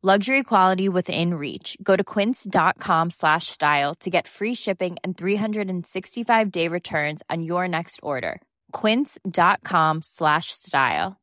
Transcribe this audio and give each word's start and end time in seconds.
Luxury 0.00 0.44
quality 0.44 0.88
within 0.88 1.34
reach. 1.34 1.76
Go 1.82 1.96
to 1.96 2.04
quince.com 2.04 3.10
slash 3.10 3.48
style 3.48 3.96
to 3.96 4.10
get 4.10 4.28
free 4.28 4.54
shipping 4.54 4.96
and 5.02 5.16
365 5.16 6.50
day 6.52 6.68
returns 6.68 7.20
on 7.28 7.42
your 7.42 7.66
next 7.66 7.98
order. 8.00 8.40
Quince.com 8.70 10.02
slash 10.02 10.52
style. 10.52 11.16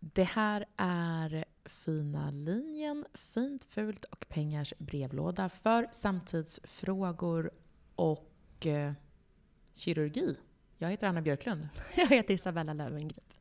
Det 0.00 0.24
här 0.24 0.64
är 0.76 1.44
Fina 1.64 2.30
linjen, 2.30 3.04
Fint, 3.14 3.64
fult 3.64 4.04
och 4.04 4.26
pengars 4.28 4.74
brevlåda 4.78 5.48
för 5.48 5.86
samtidsfrågor 5.92 7.50
och 7.96 8.66
eh, 8.66 8.92
kirurgi. 9.74 10.36
Jag 10.78 10.90
heter 10.90 11.06
Anna 11.06 11.22
Björklund. 11.22 11.68
Jag 11.94 12.06
heter 12.06 12.34
Isabella 12.34 12.72
Löwengrip. 12.72 13.34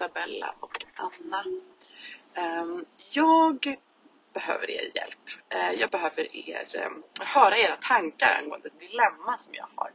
Isabella 0.00 0.54
och 0.60 0.84
Anna. 0.94 1.44
Ehm, 2.34 2.84
jag 3.10 3.76
behöver 4.32 4.70
er 4.70 4.90
hjälp. 4.94 5.30
Eh, 5.48 5.72
jag 5.72 5.90
behöver 5.90 6.36
er, 6.36 6.76
ehm, 6.76 7.02
höra 7.20 7.58
era 7.58 7.76
tankar 7.76 8.38
angående 8.42 8.68
ett 8.68 8.80
dilemma 8.80 9.38
som 9.38 9.54
jag 9.54 9.68
har. 9.74 9.92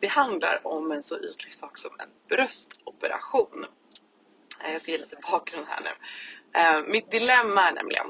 Det 0.00 0.06
handlar 0.06 0.66
om 0.66 0.92
en 0.92 1.02
så 1.02 1.18
ytlig 1.18 1.54
sak 1.54 1.78
som 1.78 1.90
en 1.98 2.08
bröstoperation. 2.28 3.66
Eh, 4.64 4.72
jag 4.72 4.82
ska 4.82 4.90
ge 4.90 4.98
lite 4.98 5.16
bakgrund 5.30 5.66
här 5.68 5.80
nu. 5.80 5.90
Eh, 6.60 6.82
mitt 6.92 7.10
dilemma 7.10 7.68
är 7.68 7.72
nämligen 7.72 8.06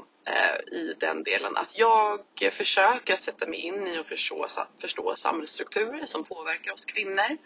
i 0.71 0.93
den 0.99 1.23
delen 1.23 1.57
att 1.57 1.77
jag 1.77 2.19
försöker 2.51 3.13
att 3.13 3.21
sätta 3.21 3.47
mig 3.47 3.59
in 3.59 3.87
i 3.87 3.99
och 3.99 4.05
förstå, 4.05 4.47
förstå 4.77 5.15
samhällsstrukturer 5.15 6.05
som 6.05 6.23
påverkar 6.23 6.71
oss 6.71 6.85
kvinnor. 6.85 7.37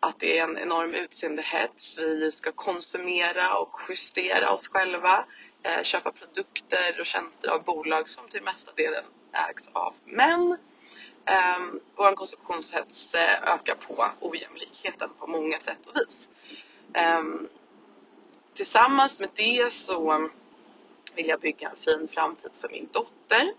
Att 0.00 0.20
det 0.20 0.38
är 0.38 0.44
en 0.44 0.58
enorm 0.58 0.94
utseendehets. 0.94 1.98
Vi 1.98 2.32
ska 2.32 2.52
konsumera 2.52 3.58
och 3.58 3.80
justera 3.88 4.52
oss 4.52 4.68
själva. 4.68 5.24
Eh, 5.62 5.82
köpa 5.82 6.12
produkter 6.12 7.00
och 7.00 7.06
tjänster 7.06 7.48
av 7.48 7.64
bolag 7.64 8.08
som 8.08 8.28
till 8.28 8.42
mesta 8.42 8.72
delen 8.72 9.04
ägs 9.32 9.70
av 9.72 9.94
män. 10.04 10.56
Ehm, 11.24 11.80
vår 11.96 12.14
konsumtionshets 12.14 13.14
eh, 13.14 13.54
ökar 13.54 13.74
på 13.74 14.06
ojämlikheten 14.20 15.10
på 15.18 15.26
många 15.26 15.58
sätt 15.58 15.86
och 15.86 15.96
vis. 15.96 16.30
Ehm, 16.94 17.48
tillsammans 18.54 19.20
med 19.20 19.28
det 19.34 19.72
så 19.72 20.30
vill 21.14 21.28
jag 21.28 21.40
bygga 21.40 21.68
en 21.68 21.76
fin 21.76 22.08
framtid 22.08 22.50
för 22.60 22.68
min 22.68 22.88
dotter. 22.92 23.54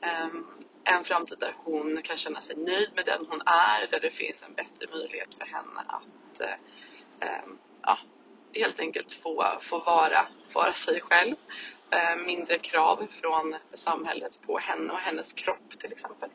Ehm, 0.00 0.46
en 0.84 1.04
framtid 1.04 1.38
där 1.38 1.54
hon 1.64 2.02
kan 2.02 2.16
känna 2.16 2.40
sig 2.40 2.56
nöjd 2.56 2.90
med 2.94 3.04
den 3.06 3.26
hon 3.28 3.40
är, 3.46 3.86
där 3.90 4.00
det 4.00 4.10
finns 4.10 4.42
en 4.42 4.54
bättre 4.54 4.86
möjlighet 4.90 5.34
för 5.38 5.46
henne 5.46 5.80
att 5.86 6.40
eh, 6.40 7.28
eh, 7.28 7.44
ja, 7.82 7.98
helt 8.54 8.80
enkelt 8.80 9.12
få, 9.12 9.58
få 9.60 9.78
vara, 9.78 10.26
vara 10.52 10.72
sig 10.72 11.00
själv. 11.00 11.36
Eh, 11.90 12.16
Mindre 12.16 12.58
krav 12.58 13.06
från 13.10 13.56
samhället 13.74 14.38
på 14.46 14.58
henne 14.58 14.92
och 14.92 14.98
hennes 14.98 15.32
kropp 15.32 15.78
till 15.80 15.92
exempel. 15.92 16.30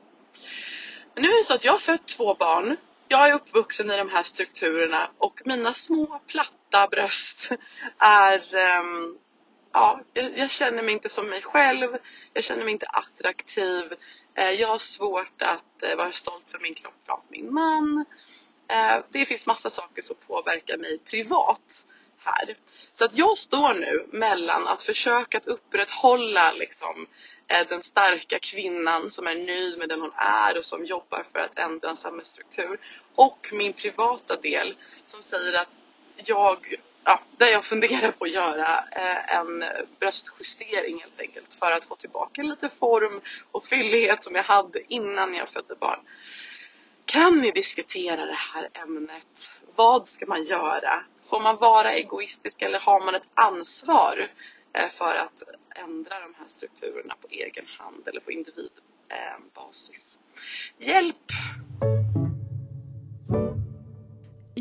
Men 1.14 1.24
nu 1.24 1.30
är 1.30 1.38
det 1.38 1.44
så 1.44 1.54
att 1.54 1.66
jag 1.66 1.72
har 1.72 1.80
fött 1.80 2.08
två 2.08 2.34
barn. 2.34 2.78
Jag 3.08 3.30
är 3.30 3.34
uppvuxen 3.34 3.92
i 3.92 3.98
de 3.98 4.10
här 4.10 4.24
strukturerna 4.24 5.10
och 5.18 5.42
mina 5.46 5.74
små 5.74 6.20
platta 6.28 6.88
bröst 6.88 7.50
är 7.98 8.56
ehm, 8.56 9.18
ja, 9.74 10.02
jag, 10.14 10.38
jag 10.38 10.52
känner 10.52 10.84
mig 10.84 10.94
inte 10.94 11.10
som 11.10 11.30
mig 11.30 11.42
själv. 11.42 11.98
Jag 12.34 12.44
känner 12.44 12.64
mig 12.64 12.72
inte 12.72 12.86
attraktiv. 12.86 13.94
Eh, 14.36 14.50
jag 14.50 14.68
har 14.68 14.78
svårt 14.78 15.42
att 15.42 15.84
eh, 15.84 15.96
vara 15.96 16.12
stolt 16.12 16.52
för 16.52 16.60
min 16.60 16.74
kropp 16.74 16.94
framför 17.06 17.28
min 17.30 17.54
man. 17.54 18.06
Eh, 18.68 19.04
det 19.10 19.26
finns 19.26 19.48
massa 19.48 19.70
saker 19.70 20.02
som 20.02 20.16
påverkar 20.28 20.78
mig 20.78 21.00
privat 21.00 21.86
här. 22.18 22.58
Så 22.94 23.06
att 23.06 23.18
jag 23.18 23.38
står 23.38 23.74
nu 23.74 24.08
mellan 24.12 24.68
att 24.68 24.84
försöka 24.84 25.38
att 25.38 25.48
upprätthålla 25.48 26.52
liksom, 26.52 27.08
den 27.70 27.84
starka 27.84 28.40
kvinnan 28.40 29.10
som 29.10 29.28
är 29.28 29.36
nöjd 29.36 29.78
med 29.78 29.90
den 29.90 30.02
hon 30.02 30.12
är 30.16 30.58
och 30.58 30.66
som 30.66 30.86
jobbar 30.86 31.24
för 31.32 31.40
att 31.40 31.60
ändra 31.60 31.90
en 31.90 31.96
samhällsstruktur. 31.96 32.80
Och 33.16 33.50
min 33.54 33.74
privata 33.74 34.36
del 34.36 34.78
som 35.06 35.24
säger 35.24 35.54
att 35.54 35.80
jag, 36.16 36.76
ja, 37.04 37.20
där 37.38 37.48
jag 37.48 37.66
funderar 37.66 38.12
på 38.12 38.26
att 38.26 38.32
göra 38.32 38.84
eh, 38.92 39.36
en 39.36 39.64
bröstjustering 40.00 41.00
helt 41.00 41.20
enkelt 41.20 41.54
för 41.54 41.72
att 41.72 41.86
få 41.86 41.96
tillbaka 41.96 42.44
lite 42.44 42.70
form 42.70 43.22
och 43.52 43.66
fyllighet 43.66 44.24
som 44.24 44.36
jag 44.36 44.44
hade 44.44 44.94
innan 44.94 45.34
jag 45.34 45.50
födde 45.50 45.76
barn. 45.76 46.00
Kan 47.06 47.42
ni 47.42 47.52
diskutera 47.52 48.26
det 48.26 48.38
här 48.38 48.70
ämnet? 48.74 49.52
Vad 49.76 50.08
ska 50.08 50.26
man 50.26 50.44
göra? 50.44 51.04
Får 51.30 51.40
man 51.40 51.58
vara 51.58 51.94
egoistisk 51.94 52.62
eller 52.62 52.80
har 52.80 53.06
man 53.06 53.16
ett 53.16 53.30
ansvar 53.34 54.32
eh, 54.74 54.90
för 54.90 55.16
att 55.16 55.44
ändra 55.76 56.20
de 56.20 56.34
här 56.40 56.48
strukturerna 56.48 57.16
på 57.22 57.28
egen 57.30 57.66
hand 57.78 58.08
eller 58.08 58.20
på 58.20 58.32
individbasis? 58.32 60.20
Hjälp! 60.78 61.16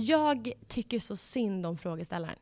Jag 0.09 0.53
tycker 0.69 1.01
så 1.01 1.17
synd 1.17 1.67
om 1.67 1.79
frågeställaren. 1.79 2.39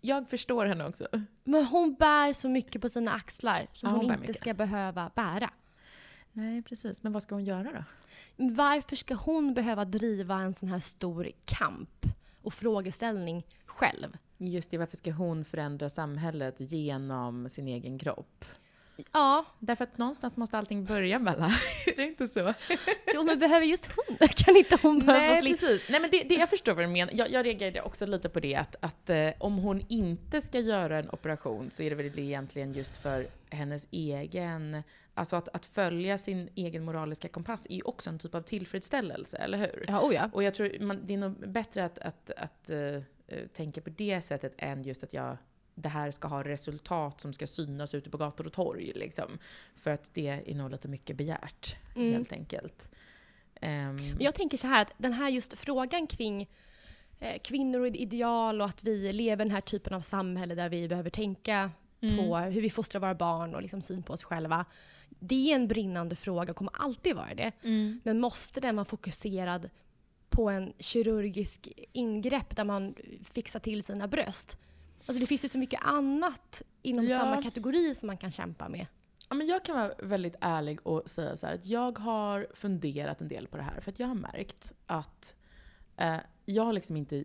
Jag 0.00 0.28
förstår 0.28 0.66
henne 0.66 0.84
också. 0.86 1.08
Men 1.44 1.64
hon 1.66 1.94
bär 1.94 2.32
så 2.32 2.48
mycket 2.48 2.82
på 2.82 2.88
sina 2.88 3.12
axlar 3.12 3.66
som 3.72 3.88
Ja, 3.88 3.96
hon 3.96 4.04
hon 4.04 4.04
inte 4.14 4.20
mycket. 4.20 4.36
ska 4.36 4.54
behöva 4.54 5.10
bära. 5.14 5.50
Nej, 6.32 6.62
precis. 6.62 7.02
Men 7.02 7.12
vad 7.12 7.22
ska 7.22 7.34
hon 7.34 7.44
göra 7.44 7.72
då? 7.72 7.84
Varför 8.36 8.96
ska 8.96 9.14
hon 9.14 9.54
behöva 9.54 9.84
driva 9.84 10.34
en 10.34 10.54
sån 10.54 10.68
här 10.68 10.78
stor 10.78 11.30
kamp 11.44 12.06
och 12.42 12.54
frågeställning 12.54 13.46
själv? 13.66 14.16
Just 14.36 14.70
det, 14.70 14.78
varför 14.78 14.96
ska 14.96 15.12
hon 15.12 15.44
förändra 15.44 15.88
samhället 15.88 16.54
genom 16.58 17.48
sin 17.50 17.68
egen 17.68 17.98
kropp? 17.98 18.44
Ja, 19.12 19.44
Därför 19.58 19.84
att 19.84 19.98
någonstans 19.98 20.36
måste 20.36 20.58
allting 20.58 20.84
börja 20.84 21.18
Bella. 21.18 21.46
är 21.86 21.96
det 21.96 22.02
inte 22.02 22.28
så? 22.28 22.54
jo, 23.14 23.22
men 23.22 23.38
behöver 23.38 23.66
just 23.66 23.88
hon? 23.96 24.28
Kan 24.28 24.56
inte 24.56 24.78
hon 24.82 24.98
behöva 24.98 25.26
Nej, 25.26 25.42
precis. 25.42 25.88
Nej, 25.90 26.00
men 26.00 26.10
det, 26.10 26.22
det, 26.22 26.34
jag 26.34 26.50
förstår 26.50 26.74
vad 26.74 26.84
du 26.84 26.88
menar. 26.88 27.12
Jag, 27.14 27.30
jag 27.30 27.46
reagerade 27.46 27.82
också 27.82 28.06
lite 28.06 28.28
på 28.28 28.40
det 28.40 28.54
att, 28.54 28.76
att 28.80 29.10
eh, 29.10 29.30
om 29.38 29.56
hon 29.58 29.82
inte 29.88 30.40
ska 30.40 30.60
göra 30.60 30.98
en 30.98 31.10
operation 31.10 31.70
så 31.70 31.82
är 31.82 31.90
det 31.90 31.96
väl 31.96 32.12
det 32.12 32.22
egentligen 32.22 32.72
just 32.72 32.96
för 32.96 33.28
hennes 33.50 33.88
egen 33.90 34.82
alltså 35.14 35.36
att, 35.36 35.48
att 35.48 35.66
följa 35.66 36.18
sin 36.18 36.48
egen 36.54 36.84
moraliska 36.84 37.28
kompass 37.28 37.66
är 37.70 37.74
ju 37.74 37.82
också 37.82 38.10
en 38.10 38.18
typ 38.18 38.34
av 38.34 38.42
tillfredsställelse, 38.42 39.36
eller 39.36 39.58
hur? 39.58 39.84
Ja, 39.88 40.00
oh 40.00 40.14
ja. 40.14 40.30
Och 40.32 40.42
jag 40.42 40.54
tror 40.54 40.80
man, 40.80 41.06
det 41.06 41.14
är 41.14 41.18
nog 41.18 41.48
bättre 41.48 41.84
att, 41.84 41.98
att, 41.98 42.30
att 42.36 42.70
uh, 42.70 43.02
tänka 43.52 43.80
på 43.80 43.90
det 43.90 44.22
sättet 44.22 44.54
än 44.58 44.82
just 44.82 45.04
att 45.04 45.12
jag 45.12 45.36
det 45.82 45.88
här 45.88 46.10
ska 46.10 46.28
ha 46.28 46.44
resultat 46.44 47.20
som 47.20 47.32
ska 47.32 47.46
synas 47.46 47.94
ute 47.94 48.10
på 48.10 48.16
gator 48.18 48.46
och 48.46 48.52
torg. 48.52 48.92
Liksom. 48.94 49.38
För 49.76 49.90
att 49.90 50.10
det 50.14 50.28
är 50.28 50.54
nog 50.54 50.70
lite 50.70 50.88
mycket 50.88 51.16
begärt, 51.16 51.76
Mm. 51.96 52.12
helt 52.12 52.32
enkelt. 52.32 52.88
Men 53.60 54.16
jag 54.20 54.34
tänker 54.34 54.58
så 54.58 54.66
här 54.66 54.82
att 54.82 54.92
den 54.98 55.12
här 55.12 55.28
just 55.28 55.58
frågan 55.58 56.06
kring 56.06 56.48
eh, 57.20 57.38
kvinnor 57.44 57.80
och 57.80 57.86
ideal 57.86 58.60
och 58.60 58.66
att 58.66 58.84
vi 58.84 59.12
lever 59.12 59.44
i 59.44 59.48
den 59.48 59.54
här 59.54 59.60
typen 59.60 59.92
av 59.94 60.00
samhälle 60.00 60.54
där 60.54 60.68
vi 60.68 60.88
behöver 60.88 61.10
tänka 61.10 61.70
Mm. 62.00 62.16
på 62.16 62.36
hur 62.36 62.60
vi 62.60 62.70
fostrar 62.70 63.00
våra 63.00 63.14
barn 63.14 63.54
och 63.54 63.62
liksom 63.62 63.82
syn 63.82 64.02
på 64.02 64.12
oss 64.12 64.24
själva. 64.24 64.64
Det 65.08 65.50
är 65.50 65.54
en 65.54 65.68
brinnande 65.68 66.16
fråga 66.16 66.50
och 66.50 66.56
kommer 66.56 66.72
alltid 66.82 67.16
vara 67.16 67.34
det. 67.34 67.52
mm. 67.62 68.00
Men 68.04 68.20
måste 68.20 68.60
den 68.60 68.76
vara 68.76 68.84
fokuserad 68.84 69.70
på 70.28 70.50
en 70.50 70.72
kirurgisk 70.78 71.68
ingrepp 71.92 72.56
där 72.56 72.64
man 72.64 72.94
fixar 73.32 73.60
till 73.60 73.82
sina 73.82 74.08
bröst? 74.08 74.58
Alltså 75.08 75.20
det 75.20 75.26
finns 75.26 75.44
ju 75.44 75.48
så 75.48 75.58
mycket 75.58 75.80
annat 75.82 76.62
inom 76.82 77.04
Ja. 77.06 77.18
samma 77.20 77.42
kategori 77.42 77.94
som 77.94 78.06
man 78.06 78.16
kan 78.16 78.30
kämpa 78.30 78.68
med. 78.68 78.86
Ja, 79.28 79.34
men 79.34 79.46
jag 79.46 79.64
kan 79.64 79.76
vara 79.76 79.92
väldigt 80.02 80.36
ärlig 80.40 80.86
och 80.86 81.10
säga 81.10 81.36
så 81.36 81.46
här 81.46 81.54
att 81.54 81.66
jag 81.66 81.98
har 81.98 82.46
funderat 82.54 83.20
en 83.20 83.28
del 83.28 83.46
på 83.48 83.56
det 83.56 83.62
här. 83.62 83.80
För 83.80 83.90
att 83.92 83.98
jag 83.98 84.06
har 84.06 84.14
märkt 84.14 84.72
att 84.86 85.34
eh, 85.96 86.16
jag 86.44 86.64
har 86.64 86.72
liksom 86.72 86.96
inte 86.96 87.24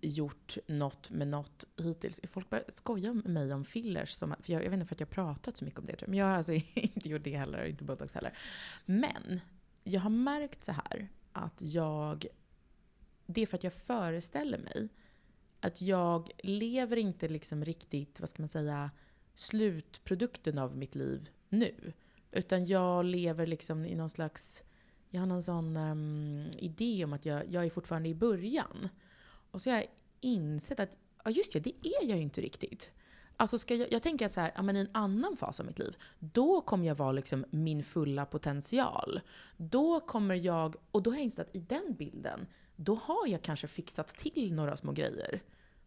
gjort 0.00 0.56
något 0.66 1.10
med 1.10 1.28
något 1.28 1.64
hittills. 1.76 2.20
Folk 2.24 2.50
börjar 2.50 2.64
skoja 2.68 3.12
med 3.12 3.26
mig 3.26 3.52
om 3.54 3.64
fillers. 3.64 4.10
Som, 4.12 4.34
för 4.40 4.52
jag, 4.52 4.64
jag 4.64 4.70
vet 4.70 4.74
inte 4.74 4.86
för 4.86 4.94
att 4.94 5.00
jag 5.00 5.06
har 5.06 5.12
pratat 5.12 5.56
så 5.56 5.64
mycket 5.64 5.80
om 5.80 5.86
det. 5.86 5.92
tror 5.96 6.02
jag. 6.02 6.08
Men 6.08 6.18
jag 6.18 6.26
har 6.26 6.34
alltså 6.36 6.52
inte 6.74 7.08
gjort 7.08 7.24
det 7.24 7.36
heller, 7.36 7.64
inte 7.64 7.84
botox 7.84 8.14
heller. 8.14 8.38
Men 8.84 9.40
jag 9.84 10.00
har 10.00 10.10
märkt 10.10 10.64
så 10.64 10.72
här 10.72 11.08
att 11.32 11.56
jag... 11.58 12.26
Det 13.26 13.42
är 13.42 13.46
för 13.46 13.56
att 13.56 13.64
jag 13.64 13.72
föreställer 13.72 14.58
mig 14.58 14.88
att 15.62 15.82
jag 15.82 16.30
lever 16.38 16.96
inte 16.96 17.28
liksom 17.28 17.64
riktigt, 17.64 18.20
vad 18.20 18.28
ska 18.28 18.42
man 18.42 18.48
säga, 18.48 18.90
slutprodukten 19.34 20.58
av 20.58 20.76
mitt 20.76 20.94
liv 20.94 21.30
nu. 21.48 21.92
Utan 22.30 22.66
jag 22.66 23.04
lever 23.04 23.46
liksom 23.46 23.86
i 23.86 23.94
någon 23.94 24.10
slags, 24.10 24.62
jag 25.08 25.20
har 25.20 25.26
någon 25.26 25.42
sån 25.42 25.76
um, 25.76 26.50
idé 26.58 27.04
om 27.04 27.12
att 27.12 27.26
jag, 27.26 27.52
jag 27.52 27.64
är 27.64 27.70
fortfarande 27.70 28.08
i 28.08 28.14
början. 28.14 28.88
Och 29.50 29.62
så 29.62 29.70
har 29.70 29.76
jag 29.76 29.86
insett 30.20 30.80
att, 30.80 30.96
ja 31.24 31.30
just 31.30 31.52
det, 31.52 31.60
det 31.60 31.86
är 31.86 32.08
jag 32.08 32.16
ju 32.16 32.22
inte 32.22 32.40
riktigt. 32.40 32.90
Alltså 33.36 33.58
ska 33.58 33.74
jag, 33.74 33.92
jag 33.92 34.02
tänker 34.02 34.26
att 34.26 34.32
så 34.32 34.40
här, 34.40 34.52
ja, 34.54 34.62
men 34.62 34.76
i 34.76 34.80
en 34.80 34.90
annan 34.92 35.36
fas 35.36 35.60
av 35.60 35.66
mitt 35.66 35.78
liv, 35.78 35.96
då 36.18 36.60
kommer 36.60 36.86
jag 36.86 36.94
vara 36.94 37.12
liksom 37.12 37.44
min 37.50 37.82
fulla 37.82 38.26
potential. 38.26 39.20
Då 39.56 40.00
kommer 40.00 40.34
jag, 40.34 40.76
och 40.90 41.02
då 41.02 41.10
har 41.10 41.16
jag 41.16 41.24
insett 41.24 41.48
att 41.48 41.56
i 41.56 41.60
den 41.60 41.94
bilden, 41.94 42.46
då 42.76 42.94
har 42.94 43.26
jag 43.26 43.42
kanske 43.42 43.68
fixat 43.68 44.08
till 44.08 44.54
några 44.54 44.76
små 44.76 44.92
grejer. 44.92 45.42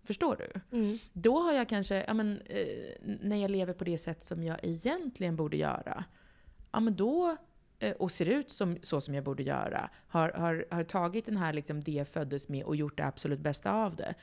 Förstår 0.06 0.36
du? 0.36 0.78
Mm. 0.78 0.98
Då 1.14 1.40
har 1.40 1.54
jag 1.54 1.70
kanske, 1.70 2.04
ja 2.08 2.14
men, 2.14 2.42
eh, 2.46 2.66
när 3.02 3.38
jag 3.38 3.52
lever 3.52 3.74
på 3.74 3.84
det 3.84 3.98
sätt 3.98 4.24
som 4.24 4.44
jag 4.44 4.60
egentligen 4.64 5.36
borde 5.36 5.58
göra, 5.58 6.04
ja 6.72 6.80
men 6.80 6.96
då, 6.96 7.38
eh, 7.80 7.92
och 7.92 8.12
ser 8.12 8.26
ut 8.26 8.50
som, 8.50 8.78
så 8.82 9.02
som 9.02 9.14
jag 9.14 9.24
borde 9.24 9.44
göra, 9.44 9.90
har, 10.08 10.30
har, 10.30 10.66
har 10.72 10.84
tagit 10.84 11.26
den 11.26 11.38
här 11.38 11.54
liksom 11.54 11.84
det 11.84 11.92
jag 11.92 12.08
föddes 12.08 12.50
med 12.50 12.64
och 12.64 12.76
gjort 12.76 12.98
det 12.98 13.06
absolut 13.06 13.40
bästa 13.40 13.72
av 13.72 13.96
det. 13.96 14.16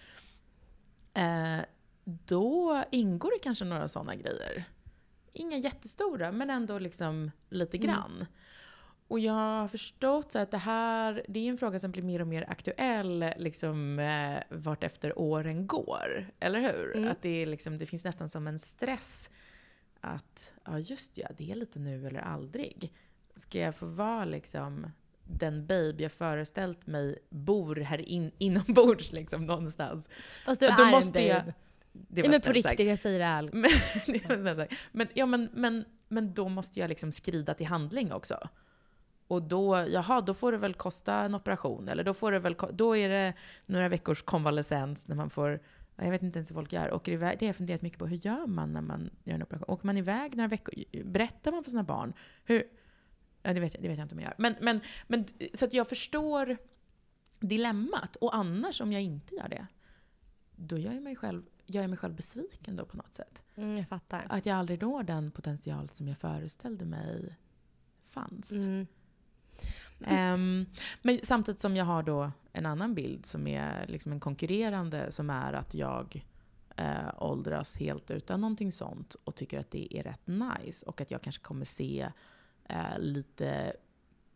Eh, 1.14 1.64
då 2.05 2.85
ingår 2.90 3.31
det 3.31 3.38
kanske 3.43 3.64
några 3.64 3.88
sådana 3.88 4.14
grejer. 4.14 4.64
Inga 5.32 5.56
jättestora, 5.56 6.32
men 6.32 6.50
ändå 6.50 6.78
liksom 6.78 7.31
lite 7.49 7.76
Mm. 7.76 8.26
Och 9.12 9.20
jag 9.20 9.32
har 9.32 9.69
förstått 9.69 10.32
så 10.32 10.38
att 10.38 10.50
det 10.50 10.59
här, 10.59 11.23
det 11.29 11.41
är 11.41 11.49
en 11.50 11.59
fråga 11.59 11.79
som 11.79 11.91
blir 11.91 12.03
mer 12.03 12.20
och 12.20 12.26
mer 12.26 12.44
aktuell 12.49 13.25
liksom, 13.37 13.99
eh, 13.99 14.43
vart 14.49 14.85
efter 14.85 15.19
åren 15.19 15.67
går. 15.67 16.26
Eller 16.41 16.61
hur? 16.61 16.97
Mm. 16.97 17.11
Att 17.11 17.23
det, 17.23 17.43
är 17.43 17.47
liksom, 17.47 17.79
det 17.79 17.87
finns 17.87 18.05
nästan 18.05 18.29
som 18.29 18.47
en 18.47 18.59
stress 18.59 19.31
att, 20.00 20.53
ja 20.64 20.79
just 20.79 21.19
ja, 21.19 21.29
det 21.37 21.50
är 21.50 21.55
lite 21.55 21.79
nu 21.79 22.06
eller 22.06 22.20
aldrig. 22.20 22.93
Ska 23.37 23.59
jag 23.59 23.75
få 23.75 23.87
vara 23.87 24.25
liksom 24.25 24.91
den 25.25 25.67
babe 25.67 26.03
jag 26.03 26.12
föreställt 26.12 26.87
mig 26.87 27.19
bor 27.31 27.76
här 27.76 27.99
in, 28.09 28.31
inombords 28.38 29.12
liksom 29.12 29.47
någonstans. 29.47 30.09
Fast 30.44 30.61
du 30.61 30.67
Då 30.67 30.82
är 30.82 30.91
måste 30.91 31.20
en 31.20 31.26
jag- 31.26 31.43
babe. 31.44 31.55
Det 31.93 32.06
Nej, 32.09 32.23
var 32.23 32.31
men 32.31 32.41
på 32.41 32.44
sagt. 32.47 32.56
riktigt, 32.56 32.87
jag 32.88 32.99
säger 32.99 33.19
det 33.19 33.25
ärligt. 33.25 33.55
Men, 33.55 33.70
det 34.44 34.55
var 34.55 34.69
men, 34.93 35.09
ja, 35.14 35.26
men, 35.26 35.49
men, 35.53 35.85
men 36.09 36.35
då 36.35 36.49
måste 36.49 36.81
jag 36.81 36.88
liksom 36.88 37.12
skrida 37.12 37.55
till 37.55 37.67
handling 37.67 38.12
också. 38.12 38.49
Och 39.32 39.43
då, 39.43 39.87
jaha, 39.88 40.20
då 40.20 40.34
får 40.34 40.52
det 40.52 40.58
väl 40.58 40.75
kosta 40.75 41.14
en 41.14 41.34
operation. 41.34 41.88
Eller 41.88 42.05
då, 42.05 42.14
får 42.14 42.32
det 42.32 42.38
väl, 42.38 42.56
då 42.73 42.96
är 42.96 43.08
det 43.08 43.34
några 43.67 43.88
veckors 43.88 44.23
konvalescens 44.23 45.08
när 45.08 45.17
man 45.17 45.31
får, 45.31 45.61
jag 45.96 46.11
vet 46.11 46.23
inte 46.23 46.38
ens 46.38 46.50
hur 46.50 46.55
folk 46.55 46.73
gör, 46.73 46.93
åker 46.93 47.12
iväg. 47.12 47.38
Det 47.38 47.46
har 47.46 47.49
jag 47.49 47.56
funderat 47.56 47.82
mycket 47.82 47.99
på. 47.99 48.06
Hur 48.06 48.17
gör 48.17 48.46
man 48.46 48.73
när 48.73 48.81
man 48.81 49.11
gör 49.25 49.34
en 49.34 49.43
operation? 49.43 49.75
Åker 49.75 49.87
man 49.87 49.96
iväg 49.96 50.37
några 50.37 50.49
veckor? 50.49 50.75
Berättar 51.05 51.52
man 51.52 51.64
för 51.64 51.70
sina 51.70 51.82
barn? 51.82 52.12
Hur? 52.44 52.64
Ja, 53.43 53.55
det, 53.55 53.61
vet 53.61 53.75
jag, 53.75 53.82
det 53.82 53.88
vet 53.88 53.99
jag 53.99 54.05
inte 54.05 54.14
om 54.14 54.20
jag 54.20 54.29
gör. 54.29 54.34
Men, 54.38 54.55
men, 54.61 54.81
men, 55.06 55.25
så 55.55 55.64
att 55.64 55.73
jag 55.73 55.88
förstår 55.88 56.56
dilemmat. 57.40 58.17
Och 58.17 58.35
annars, 58.37 58.81
om 58.81 58.93
jag 58.93 59.02
inte 59.02 59.35
gör 59.35 59.49
det, 59.49 59.67
då 60.56 60.78
gör 60.78 60.93
jag 60.93 61.02
mig 61.02 61.17
själv, 61.17 61.43
gör 61.67 61.81
jag 61.81 61.90
mig 61.90 61.99
själv 61.99 62.14
besviken 62.14 62.76
då 62.76 62.85
på 62.85 62.96
något 62.96 63.14
sätt. 63.14 63.43
Mm, 63.55 63.76
jag 63.76 63.88
fattar. 63.88 64.26
Att 64.28 64.46
jag 64.46 64.58
aldrig 64.58 64.82
når 64.82 65.02
den 65.02 65.31
potential 65.31 65.88
som 65.88 66.08
jag 66.08 66.19
föreställde 66.19 66.85
mig 66.85 67.37
fanns. 68.06 68.50
Mm. 68.50 68.87
Um, 69.99 70.66
men 71.02 71.20
samtidigt 71.22 71.60
som 71.60 71.76
jag 71.76 71.84
har 71.84 72.02
då 72.02 72.31
en 72.52 72.66
annan 72.66 72.94
bild 72.94 73.26
som 73.26 73.46
är 73.46 73.87
liksom 73.87 74.12
en 74.12 74.20
konkurrerande 74.20 75.12
som 75.12 75.31
är 75.31 75.52
att 75.52 75.75
jag 75.75 76.26
eh, 76.76 77.14
åldras 77.19 77.76
helt 77.76 78.10
utan 78.10 78.40
någonting 78.40 78.72
sånt 78.72 79.16
och 79.25 79.34
tycker 79.34 79.60
att 79.60 79.70
det 79.70 79.99
är 79.99 80.02
rätt 80.02 80.26
nice 80.26 80.87
och 80.87 81.00
att 81.00 81.10
jag 81.10 81.22
kanske 81.22 81.43
kommer 81.43 81.64
se 81.64 82.10
eh, 82.69 82.99
lite 82.99 83.72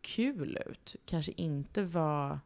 kul 0.00 0.58
ut. 0.66 0.96
Kanske 1.04 1.32
inte 1.36 1.82
vara 1.82 2.40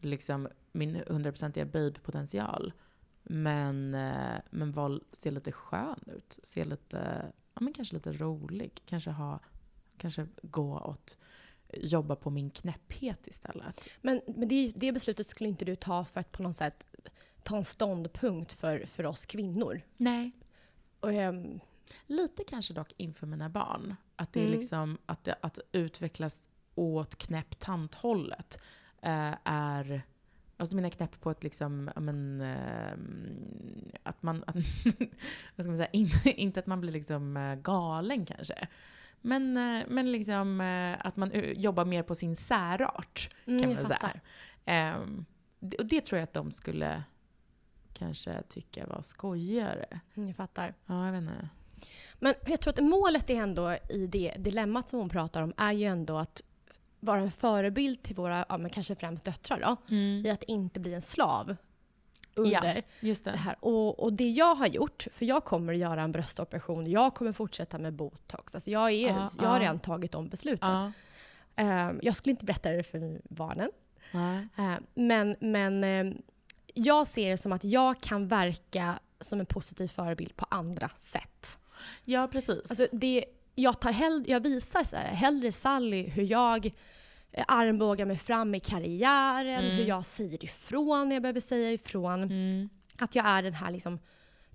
liksom 0.00 0.48
min 0.72 1.02
hundraprocentiga 1.06 1.64
babe-potential. 1.64 2.72
Men, 3.22 3.94
eh, 3.94 4.40
men 4.50 4.72
var, 4.72 5.00
se 5.12 5.30
lite 5.30 5.52
skön 5.52 6.04
ut. 6.06 6.38
Se 6.42 6.64
lite, 6.64 7.32
ja 7.54 7.60
men 7.60 7.72
kanske 7.72 7.94
lite 7.94 8.12
rolig. 8.12 8.82
Kanske 8.86 9.10
ha, 9.10 9.40
kanske 9.98 10.26
gå 10.42 10.78
åt, 10.78 11.18
jobba 11.80 12.16
på 12.16 12.30
min 12.30 12.50
knäpphet 12.50 13.26
istället. 13.26 13.88
Men, 14.00 14.20
men 14.26 14.48
det, 14.48 14.72
det 14.76 14.92
beslutet 14.92 15.26
skulle 15.26 15.48
inte 15.48 15.64
du 15.64 15.76
ta 15.76 16.04
för 16.04 16.20
att 16.20 16.32
på 16.32 16.42
något 16.42 16.56
sätt 16.56 16.86
ta 17.42 17.56
en 17.56 17.64
ståndpunkt 17.64 18.52
för, 18.52 18.86
för 18.86 19.06
oss 19.06 19.26
kvinnor? 19.26 19.80
Nej. 19.96 20.32
Och, 21.00 21.12
ehm, 21.12 21.60
Lite 22.06 22.44
kanske 22.44 22.74
dock 22.74 22.92
inför 22.96 23.26
mina 23.26 23.48
barn. 23.48 23.94
Att 24.16 24.32
det 24.32 24.40
är 24.40 24.46
Mm. 24.46 24.58
liksom, 24.58 24.98
att, 25.06 25.24
det, 25.24 25.36
att 25.40 25.58
utvecklas 25.72 26.42
åt 26.74 27.16
knäpp-tant-hållet 27.16 28.60
eh, 29.02 29.34
är 29.44 30.02
Alltså 30.56 30.76
mina 30.76 30.90
knäpp 30.90 31.20
på 31.20 31.30
ett 31.30 31.42
liksom, 31.42 31.90
men, 31.96 32.40
ehm, 32.40 33.92
att 34.02 34.22
man, 34.22 34.44
att, 34.46 34.54
vad 35.56 35.64
ska 35.64 35.66
man 35.66 35.76
säga, 35.76 35.88
in, 35.92 36.08
inte 36.24 36.60
att 36.60 36.66
man 36.66 36.80
blir 36.80 36.92
liksom 36.92 37.36
eh, 37.36 37.54
galen 37.54 38.26
kanske. 38.26 38.68
Men, 39.26 39.56
eh, 39.56 39.86
men 39.88 40.12
liksom 40.12 40.60
eh, 40.60 41.06
att 41.06 41.16
man 41.16 41.30
eh, 41.30 41.52
jobbar 41.52 41.84
mer 41.84 42.02
på 42.02 42.14
sin 42.14 42.36
särart, 42.36 43.30
mm, 43.46 43.60
kan 43.60 43.70
jag 43.70 43.78
man 43.78 43.86
säga. 43.86 44.20
Ehm, 44.64 45.24
och 45.78 45.86
det 45.86 46.00
tror 46.00 46.18
jag 46.18 46.24
att 46.24 46.32
de 46.32 46.52
skulle 46.52 47.02
kanske 47.92 48.42
tycka 48.42 48.86
var 48.86 49.02
skojigare. 49.02 50.00
Mm, 50.14 50.28
jag 50.28 50.36
fattar. 50.36 50.74
Ja, 50.86 51.06
jag 51.06 51.12
vet 51.12 51.22
inte. 51.22 51.48
Men 52.18 52.34
jag 52.46 52.60
tror 52.60 52.72
att 52.72 52.84
målet 52.84 53.30
är 53.30 53.34
ändå 53.34 53.76
i 53.90 54.06
det 54.06 54.34
dilemmat 54.38 54.88
som 54.88 54.98
hon 54.98 55.08
pratar 55.08 55.42
om 55.42 55.52
är 55.56 55.72
ju 55.72 55.84
ändå 55.84 56.18
att 56.18 56.42
vara 57.00 57.20
en 57.20 57.30
förebild 57.30 58.02
till 58.02 58.16
våra, 58.16 58.46
ja, 58.48 58.56
men 58.56 58.70
kanske 58.70 58.94
främst 58.94 59.24
döttrar 59.24 59.60
då, 59.60 59.94
i 59.96 60.30
att 60.30 60.42
inte 60.42 60.80
bli 60.80 60.94
en 60.94 61.02
slav 61.02 61.56
under 62.34 62.82
Just 63.00 63.24
det 63.24 63.30
det. 63.30 63.36
här. 63.36 63.56
Och, 63.60 63.98
och 64.00 64.12
det 64.12 64.28
jag 64.30 64.54
har 64.54 64.66
gjort, 64.66 65.06
för 65.12 65.24
jag 65.26 65.44
kommer 65.44 65.72
att 65.72 65.78
göra 65.78 66.02
en 66.02 66.12
bröstoperation, 66.12 66.90
jag 66.90 67.14
kommer 67.14 67.32
fortsätta 67.32 67.78
med 67.78 67.92
botox. 67.92 68.54
Alltså 68.54 68.70
jag, 68.70 68.90
är, 68.92 69.08
Ja, 69.08 69.28
jag 69.38 69.48
har 69.48 69.56
ja. 69.56 69.62
redan 69.62 69.78
tagit 69.78 70.12
de 70.12 70.28
besluten. 70.28 70.70
Ja. 70.70 70.92
Ehm, 71.56 72.00
jag 72.02 72.16
skulle 72.16 72.30
inte 72.30 72.44
berätta 72.44 72.70
det 72.70 72.82
för 72.82 73.20
barnen. 73.24 73.70
Eh, 74.56 74.74
men 74.94 75.36
men 75.40 75.84
ehm, 75.84 76.22
jag 76.74 77.06
ser 77.06 77.30
det 77.30 77.36
som 77.36 77.52
att 77.52 77.64
jag 77.64 78.00
kan 78.00 78.28
verka 78.28 78.98
som 79.20 79.40
en 79.40 79.46
positiv 79.46 79.88
förebild 79.88 80.36
på 80.36 80.46
andra 80.50 80.90
sätt. 81.00 81.58
Ja, 82.04 82.28
precis. 82.28 82.70
Alltså 82.70 82.86
det, 82.92 83.24
jag, 83.54 83.80
tar 83.80 83.92
hell, 83.92 84.24
jag 84.26 84.40
visar 84.40 84.84
så 84.84 84.96
här, 84.96 85.04
hellre 85.04 85.52
Sally 85.52 86.08
hur 86.08 86.22
jag 86.24 86.70
eh, 87.36 87.44
armbågar 87.48 88.06
mig 88.06 88.16
fram 88.18 88.54
i 88.54 88.60
karriären, 88.60 89.64
Mm. 89.64 89.76
hur 89.76 89.84
jag 89.84 90.04
säger 90.04 90.44
ifrån 90.44 91.08
när 91.08 91.16
jag 91.16 91.22
behöver 91.22 91.40
säga 91.40 91.72
ifrån. 91.72 92.22
mm. 92.22 92.68
Att 92.98 93.14
jag 93.14 93.26
är 93.26 93.42
den 93.42 93.54
här 93.54 93.70
liksom 93.70 93.98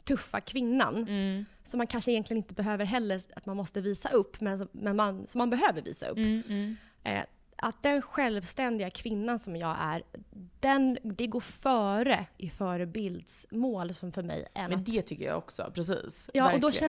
tuffa 0.04 0.42
kvinnan. 0.42 0.96
Mm. 1.08 1.46
Som 1.64 1.78
man 1.78 1.88
kanske 1.88 2.12
egentligen 2.12 2.38
inte 2.44 2.54
behöver 2.54 2.86
heller 2.86 3.22
att 3.36 3.46
man 3.46 3.58
måste 3.58 3.82
visa 3.82 4.10
upp, 4.10 4.42
men, 4.42 4.58
som, 4.58 4.68
men 4.72 4.96
man, 4.96 5.28
som 5.28 5.40
man 5.40 5.50
behöver 5.50 5.82
visa 5.82 6.08
upp. 6.08 6.18
Mm, 6.18 6.44
mm. 6.50 6.76
Eh, 7.04 7.24
att 7.56 7.82
den 7.82 8.02
självständiga 8.02 8.90
kvinnan 8.90 9.40
som 9.40 9.56
jag 9.56 9.78
är, 9.80 10.04
den, 10.60 10.98
det 11.04 11.28
går 11.28 11.40
före 11.42 12.26
i 12.38 12.50
förebildsmål 12.50 13.94
som 13.94 14.12
för 14.12 14.24
mig 14.24 14.46
än 14.54 14.70
Men 14.70 14.80
att... 14.80 14.86
det 14.86 15.02
tycker 15.02 15.26
jag 15.26 15.38
också, 15.38 15.72
precis. 15.76 16.30
Ja, 16.34 16.54
och 16.54 16.60
då 16.60 16.68
Verkligen. 16.68 16.89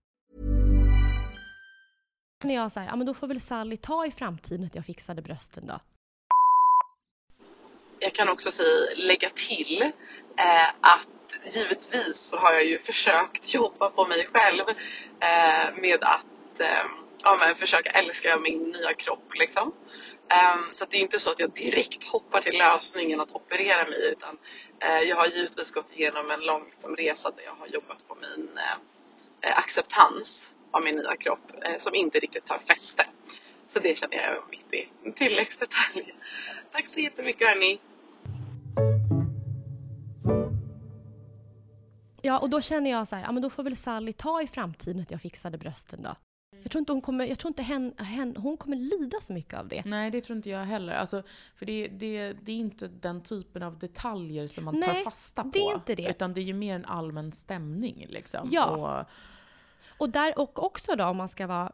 När 2.43 2.55
jag 2.55 2.71
säger, 2.71 2.87
ja 2.87 2.95
men 2.95 3.07
då 3.07 3.13
får 3.13 3.27
väl 3.27 3.41
Sally 3.41 3.77
ta 3.77 4.05
i 4.05 4.11
framtiden 4.11 4.65
att 4.65 4.75
jag 4.75 4.85
fixade 4.85 5.21
brösten 5.21 5.67
då. 5.67 5.79
Jag 7.99 8.13
kan 8.13 8.29
också 8.29 8.51
säga, 8.51 8.95
lägga 8.95 9.29
till 9.29 9.81
eh, 10.37 10.69
att 10.81 11.07
givetvis 11.53 12.17
så 12.17 12.37
har 12.37 12.53
jag 12.53 12.65
ju 12.65 12.77
försökt 12.77 13.53
jobba 13.53 13.89
på 13.89 14.07
mig 14.07 14.27
själv 14.33 14.69
eh, 15.19 15.81
med 15.81 16.03
att 16.03 16.59
eh, 16.59 16.85
ja, 17.23 17.35
men 17.39 17.55
försöka 17.55 17.89
älska 17.89 18.37
min 18.37 18.63
nya 18.63 18.93
kropp. 18.93 19.33
Liksom. 19.33 19.73
Ehm, 20.29 20.73
så 20.73 20.83
att 20.83 20.91
det 20.91 20.97
är 20.97 21.01
inte 21.01 21.19
så 21.19 21.31
att 21.31 21.39
jag 21.39 21.51
direkt 21.51 22.03
hoppar 22.03 22.41
till 22.41 22.57
lösningen 22.57 23.21
att 23.21 23.31
operera 23.31 23.83
mig 23.83 24.11
utan 24.11 24.37
eh, 24.79 24.99
jag 25.09 25.15
har 25.15 25.27
givetvis 25.27 25.71
gått 25.71 25.91
igenom 25.91 26.31
en 26.31 26.41
lång 26.41 26.65
liksom, 26.69 26.95
resa 26.95 27.31
där 27.31 27.43
jag 27.43 27.55
har 27.59 27.67
jobbat 27.67 28.07
på 28.07 28.15
min 28.15 28.57
eh, 28.57 29.49
eh, 29.49 29.57
acceptans 29.57 30.53
av 30.71 30.83
min 30.83 30.95
nya 30.95 31.15
kropp 31.17 31.51
eh, 31.65 31.77
som 31.77 31.95
inte 31.95 32.19
riktigt 32.19 32.45
tar 32.45 32.57
fäste. 32.57 33.05
Så 33.67 33.79
det 33.79 33.97
känner 33.97 34.15
jag 34.15 34.25
är 34.25 34.35
en 34.35 34.49
viktig 34.51 34.93
tilläggsdetalj. 35.15 36.15
Tack 36.71 36.89
så 36.89 36.99
jättemycket 36.99 37.47
hörni! 37.47 37.79
Ja, 42.21 42.39
och 42.39 42.49
då 42.49 42.61
känner 42.61 42.91
jag 42.91 43.07
så 43.07 43.15
här, 43.15 43.23
ja 43.23 43.31
men 43.31 43.41
då 43.43 43.49
får 43.49 43.63
väl 43.63 43.75
Sally 43.75 44.13
ta 44.13 44.41
i 44.41 44.47
framtiden 44.47 45.01
att 45.01 45.11
jag 45.11 45.21
fixade 45.21 45.57
brösten 45.57 46.03
då. 46.03 46.15
Jag 46.63 46.71
tror 46.71 46.79
inte 46.79 46.91
hon 46.91 47.01
kommer, 47.01 47.25
jag 47.25 47.39
tror 47.39 47.49
inte 47.49 47.63
hen, 47.63 47.93
hen, 47.97 48.35
hon 48.37 48.57
kommer 48.57 48.77
lida 48.77 49.21
så 49.21 49.33
mycket 49.33 49.59
av 49.59 49.67
det. 49.67 49.83
Nej, 49.85 50.11
det 50.11 50.21
tror 50.21 50.37
inte 50.37 50.49
jag 50.49 50.63
heller. 50.65 50.93
Alltså, 50.93 51.23
för 51.55 51.65
det, 51.65 51.87
det, 51.87 52.33
det 52.41 52.51
är 52.51 52.55
inte 52.55 52.87
den 52.87 53.21
typen 53.23 53.63
av 53.63 53.79
detaljer 53.79 54.47
som 54.47 54.63
man 54.65 54.81
tar 54.81 54.93
Nej, 54.93 55.03
fasta 55.03 55.43
på. 55.43 55.49
det 55.49 55.59
är 55.59 55.73
inte 55.73 55.95
det. 55.95 56.09
Utan 56.09 56.33
det 56.33 56.41
är 56.41 56.43
ju 56.43 56.53
mer 56.53 56.75
en 56.75 56.85
allmän 56.85 57.31
stämning. 57.31 58.05
Liksom. 58.09 58.49
Ja. 58.51 58.65
Och, 58.65 59.09
Och 59.87 60.09
där 60.09 60.39
och 60.39 60.63
också 60.63 60.95
då 60.95 61.05
om 61.05 61.17
man 61.17 61.27
ska 61.27 61.47
vara 61.47 61.71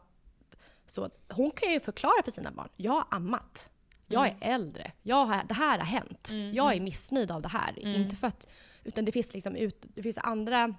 så, 0.86 1.10
hon 1.28 1.50
kan 1.50 1.72
ju 1.72 1.80
förklara 1.80 2.22
för 2.24 2.30
sina 2.30 2.50
barn, 2.50 2.68
jag 2.76 2.92
har 2.92 3.04
ammat. 3.10 3.70
Jag 4.06 4.26
är 4.26 4.36
äldre. 4.40 4.92
Jag 5.02 5.26
har, 5.26 5.44
det 5.48 5.54
här 5.54 5.78
har 5.78 5.86
hänt. 5.86 6.30
Jag 6.52 6.76
är 6.76 6.80
missnöjd 6.80 7.30
av 7.30 7.42
det 7.42 7.48
här. 7.48 7.78
Inte 7.78 8.16
för 8.16 8.26
att, 8.26 8.46
utan 8.84 9.04
det 9.04 9.12
finns 9.12 9.34
liksom 9.34 9.56
ut, 9.56 9.86
det 9.94 10.02
finns 10.02 10.18
andra 10.18 10.74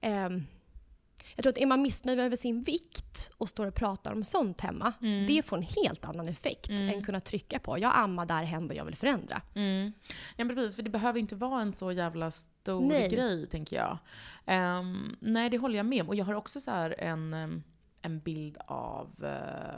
ehm, 0.00 0.46
jag 1.36 1.42
tror 1.42 1.50
att 1.50 1.58
är 1.58 1.66
man 1.66 1.82
missnöjd 1.82 2.20
över 2.20 2.36
sin 2.36 2.62
vikt 2.62 3.30
och 3.36 3.48
står 3.48 3.66
och 3.66 3.74
pratar 3.74 4.12
om 4.12 4.24
sånt 4.24 4.60
hemma, 4.60 4.92
det 5.26 5.42
får 5.42 5.56
en 5.56 5.62
helt 5.62 6.04
annan 6.04 6.28
effekt 6.28 6.70
än 6.70 7.04
kunna 7.04 7.20
trycka 7.20 7.58
på 7.58 7.78
jag 7.78 7.92
ammar 7.94 8.26
där 8.26 8.68
och 8.68 8.74
jag 8.74 8.84
vill 8.84 8.96
förändra. 8.96 9.42
Mm. 9.54 9.92
Ja 10.36 10.44
precis, 10.44 10.76
för 10.76 10.82
det 10.82 10.90
behöver 10.90 11.20
inte 11.20 11.34
vara 11.34 11.62
en 11.62 11.72
så 11.72 11.92
jävla 11.92 12.30
stor 12.60 12.80
Nej. 12.80 13.08
grej 13.08 13.46
tänker 13.46 13.76
jag. 13.76 13.98
Um, 14.78 15.16
nej, 15.20 15.50
det 15.50 15.58
håller 15.58 15.76
jag 15.76 15.86
med 15.86 16.02
om. 16.02 16.08
Och 16.08 16.14
jag 16.14 16.24
har 16.24 16.34
också 16.34 16.60
så 16.60 16.70
här 16.70 16.94
en, 16.98 17.34
ehm, 17.34 17.62
en 18.02 18.20
bild 18.20 18.58
av... 18.66 19.08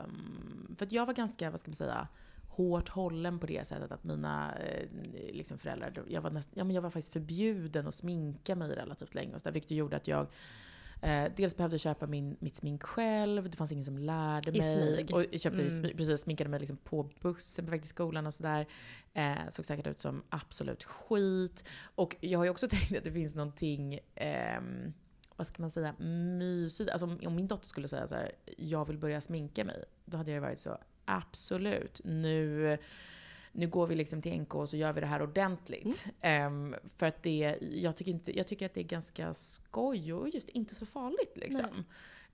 Um, 0.06 0.74
för 0.78 0.86
att 0.86 0.92
jag 0.92 1.06
var 1.06 1.14
ganska, 1.14 1.50
vad 1.50 1.60
ska 1.60 1.68
man 1.68 1.74
säga, 1.74 2.08
hårt 2.48 2.88
hållen 2.88 3.38
på 3.38 3.46
det 3.46 3.66
sättet 3.66 3.92
att 3.92 4.04
mina 4.04 4.54
eh, 4.58 4.88
liksom 5.32 5.58
föräldrar, 5.58 6.04
jag 6.08 6.20
var, 6.20 6.30
näst, 6.30 6.50
ja, 6.54 6.64
men 6.64 6.74
jag 6.74 6.82
var 6.82 6.90
faktiskt 6.90 7.12
förbjuden 7.12 7.86
att 7.86 7.94
sminka 7.94 8.56
mig 8.56 8.68
relativt 8.68 9.14
länge. 9.14 9.34
Och 9.34 9.40
så 9.40 9.44
där, 9.44 9.52
vilket 9.52 9.70
gjorde 9.70 9.96
att 9.96 10.08
jag 10.08 10.26
Eh, 11.02 11.32
dels 11.36 11.56
behövde 11.56 11.74
jag 11.74 11.80
köpa 11.80 12.06
min, 12.06 12.36
mitt 12.40 12.56
smink 12.56 12.82
själv, 12.82 13.50
det 13.50 13.56
fanns 13.56 13.72
ingen 13.72 13.84
som 13.84 13.98
lärde 13.98 14.50
I 14.50 14.58
mig. 14.58 14.72
smyg. 14.96 15.14
Och 15.14 15.24
jag 15.30 15.40
köpte 15.40 15.58
Mm. 15.62 15.66
i 15.66 15.70
smyg, 15.70 15.96
precis, 15.96 16.20
sminkade 16.20 16.50
mig 16.50 16.60
liksom 16.60 16.76
på 16.76 17.10
bussen 17.20 17.64
på 17.64 17.70
väg 17.70 17.80
till 17.80 17.90
skolan 17.90 18.26
och 18.26 18.34
sådär. 18.34 18.66
Eh, 19.14 19.48
såg 19.48 19.64
säkert 19.64 19.86
ut 19.86 19.98
som 19.98 20.22
absolut 20.28 20.84
skit. 20.84 21.64
Och 21.94 22.16
jag 22.20 22.38
har 22.38 22.44
ju 22.44 22.50
också 22.50 22.68
tänkt 22.70 22.96
att 22.98 23.04
det 23.04 23.12
finns 23.12 23.34
någonting, 23.34 23.98
ehm, 24.14 24.92
vad 25.36 25.46
ska 25.46 25.62
man 25.62 25.70
säga, 25.70 25.92
mysigt. 26.38 26.90
Alltså 26.90 27.06
om, 27.06 27.20
om 27.26 27.34
min 27.36 27.48
dotter 27.48 27.66
skulle 27.66 27.88
säga 27.88 28.06
så 28.06 28.14
här, 28.14 28.32
jag 28.58 28.88
vill 28.88 28.98
börja 28.98 29.20
sminka 29.20 29.64
mig. 29.64 29.84
Då 30.04 30.16
hade 30.16 30.30
jag 30.30 30.40
varit 30.40 30.58
så, 30.58 30.78
absolut, 31.04 32.00
nu 32.04 32.78
nu 33.52 33.66
går 33.68 33.86
vi 33.86 33.94
liksom 33.94 34.22
till 34.22 34.40
NK 34.40 34.54
och 34.54 34.68
så 34.68 34.76
gör 34.76 34.92
vi 34.92 35.00
det 35.00 35.06
här 35.06 35.22
ordentligt. 35.22 36.06
Ehm, 36.20 36.74
för 36.96 37.06
att 37.06 37.22
det, 37.22 37.58
jag 37.60 37.96
tycker, 37.96 38.12
inte, 38.12 38.36
jag 38.36 38.46
tycker 38.46 38.66
att 38.66 38.74
det 38.74 38.80
är 38.80 38.84
ganska 38.84 39.34
skoj 39.34 40.12
och 40.14 40.28
just 40.28 40.48
inte 40.48 40.74
så 40.74 40.86
farligt 40.86 41.32
liksom. 41.34 41.84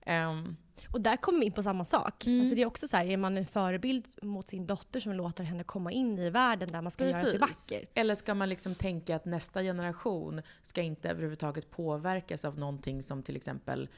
Ehm, 0.01 0.55
Och 0.93 1.01
där 1.01 1.17
kommer 1.17 1.39
vi 1.39 1.45
in 1.45 1.51
på 1.51 1.63
samma 1.63 1.85
sak. 1.85 2.25
Mm. 2.25 2.39
Alltså 2.39 2.55
det 2.55 2.61
är 2.61 2.65
också 2.65 2.87
så 2.87 2.97
här, 2.97 3.05
är 3.05 3.17
man 3.17 3.37
en 3.37 3.45
förebild 3.45 4.07
mot 4.21 4.49
sin 4.49 4.67
dotter 4.67 4.99
som 4.99 5.13
låter 5.13 5.43
henne 5.43 5.63
komma 5.63 5.91
in 5.91 6.19
i 6.19 6.29
världen 6.29 6.69
där 6.71 6.81
man 6.81 6.91
ska 6.91 7.03
göra 7.03 7.13
sig 7.23 7.39
Precis. 7.39 7.71
vacker. 7.71 7.87
Eller 7.93 8.15
ska 8.15 8.33
man 8.33 8.49
liksom 8.49 8.75
tänka 8.75 9.15
att 9.15 9.25
nästa 9.25 9.61
generation 9.61 10.41
ska 10.61 10.81
inte 10.81 11.09
överhuvudtaget 11.09 11.71
påverkas 11.71 12.45
av 12.45 12.59
någonting 12.59 13.03
som 13.03 13.23
till 13.23 13.35
exempel 13.35 13.89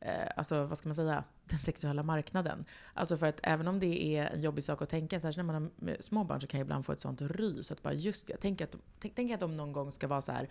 eh, 0.00 0.28
alltså 0.36 0.64
vad 0.64 0.78
ska 0.78 0.88
man 0.88 0.94
säga, 0.94 1.24
den 1.44 1.58
sexuella 1.58 2.02
marknaden. 2.02 2.64
Alltså 2.94 3.16
för 3.16 3.26
att 3.26 3.40
även 3.42 3.68
om 3.68 3.78
det 3.78 4.16
är 4.16 4.26
en 4.26 4.40
jobbig 4.40 4.64
sak 4.64 4.82
att 4.82 4.88
tänka, 4.88 5.20
särskilt 5.20 5.36
när 5.46 5.52
man 5.52 5.70
har 5.80 6.02
små 6.02 6.24
barn 6.24 6.40
så 6.40 6.46
kan 6.46 6.60
jag 6.60 6.64
ibland 6.64 6.86
få 6.86 6.92
ett 6.92 7.00
sånt 7.00 7.22
rys. 7.22 7.70
Att 7.70 7.82
bara 7.82 7.94
just 7.94 8.26
det, 8.26 8.36
tänk 8.40 8.60
att, 8.60 8.76
tänk, 9.00 9.14
tänk 9.14 9.32
att 9.32 9.40
de 9.40 9.56
någon 9.56 9.72
gång 9.72 9.92
ska 9.92 10.08
vara 10.08 10.20
så 10.20 10.32
här 10.32 10.48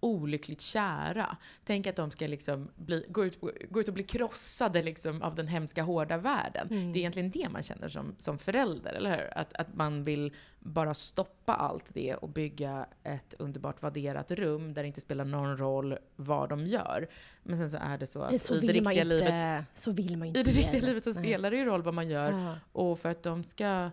olyckligt 0.00 0.60
kära. 0.60 1.36
Tänk 1.64 1.86
att 1.86 1.96
de 1.96 2.10
ska 2.10 2.26
liksom 2.26 2.68
bli, 2.76 3.06
gå, 3.08 3.24
ut, 3.24 3.40
gå 3.70 3.80
ut 3.80 3.88
och 3.88 3.94
bli 3.94 4.02
krossade 4.04 4.82
liksom 4.82 5.22
av 5.22 5.34
den 5.34 5.46
hemska 5.48 5.82
hårda 5.82 6.16
världen. 6.16 6.68
Mm. 6.70 6.92
Det 6.92 6.98
är 6.98 7.00
egentligen 7.00 7.30
det 7.30 7.48
man 7.48 7.62
känner 7.62 7.88
som, 7.88 8.14
som 8.18 8.38
förälder, 8.38 8.92
eller 8.92 9.10
hur? 9.16 9.38
Att, 9.38 9.52
att 9.52 9.74
man 9.74 10.02
vill 10.02 10.32
bara 10.58 10.94
stoppa 10.94 11.54
allt 11.54 11.94
det 11.94 12.14
och 12.14 12.28
bygga 12.28 12.86
ett 13.02 13.34
underbart 13.38 13.82
vadderat 13.82 14.30
rum 14.30 14.74
där 14.74 14.82
det 14.82 14.86
inte 14.86 15.00
spelar 15.00 15.24
någon 15.24 15.56
roll 15.58 15.98
vad 16.16 16.48
de 16.48 16.66
gör. 16.66 17.08
Men 17.42 17.58
sen 17.58 17.70
så 17.70 17.76
är 17.76 17.98
det 17.98 18.06
så 18.06 18.22
att 18.22 18.30
Det, 18.30 18.38
så, 18.38 18.54
i 18.54 18.60
det 18.60 18.72
riktiga 18.72 18.92
inte, 18.92 19.04
livet 19.04 19.64
så 19.74 19.92
vill 19.92 20.16
man 20.16 20.26
i 20.26 20.28
inte 20.28 20.42
det 20.42 20.50
riktiga 20.50 20.80
livet 20.80 21.04
så 21.04 21.12
spelar 21.12 21.50
det 21.50 21.56
ju 21.56 21.64
roll 21.64 21.82
vad 21.82 21.94
man 21.94 22.08
gör. 22.08 22.32
Ja. 22.32 22.54
Och 22.72 22.98
för 22.98 23.08
att 23.08 23.22
de 23.22 23.44
ska 23.44 23.90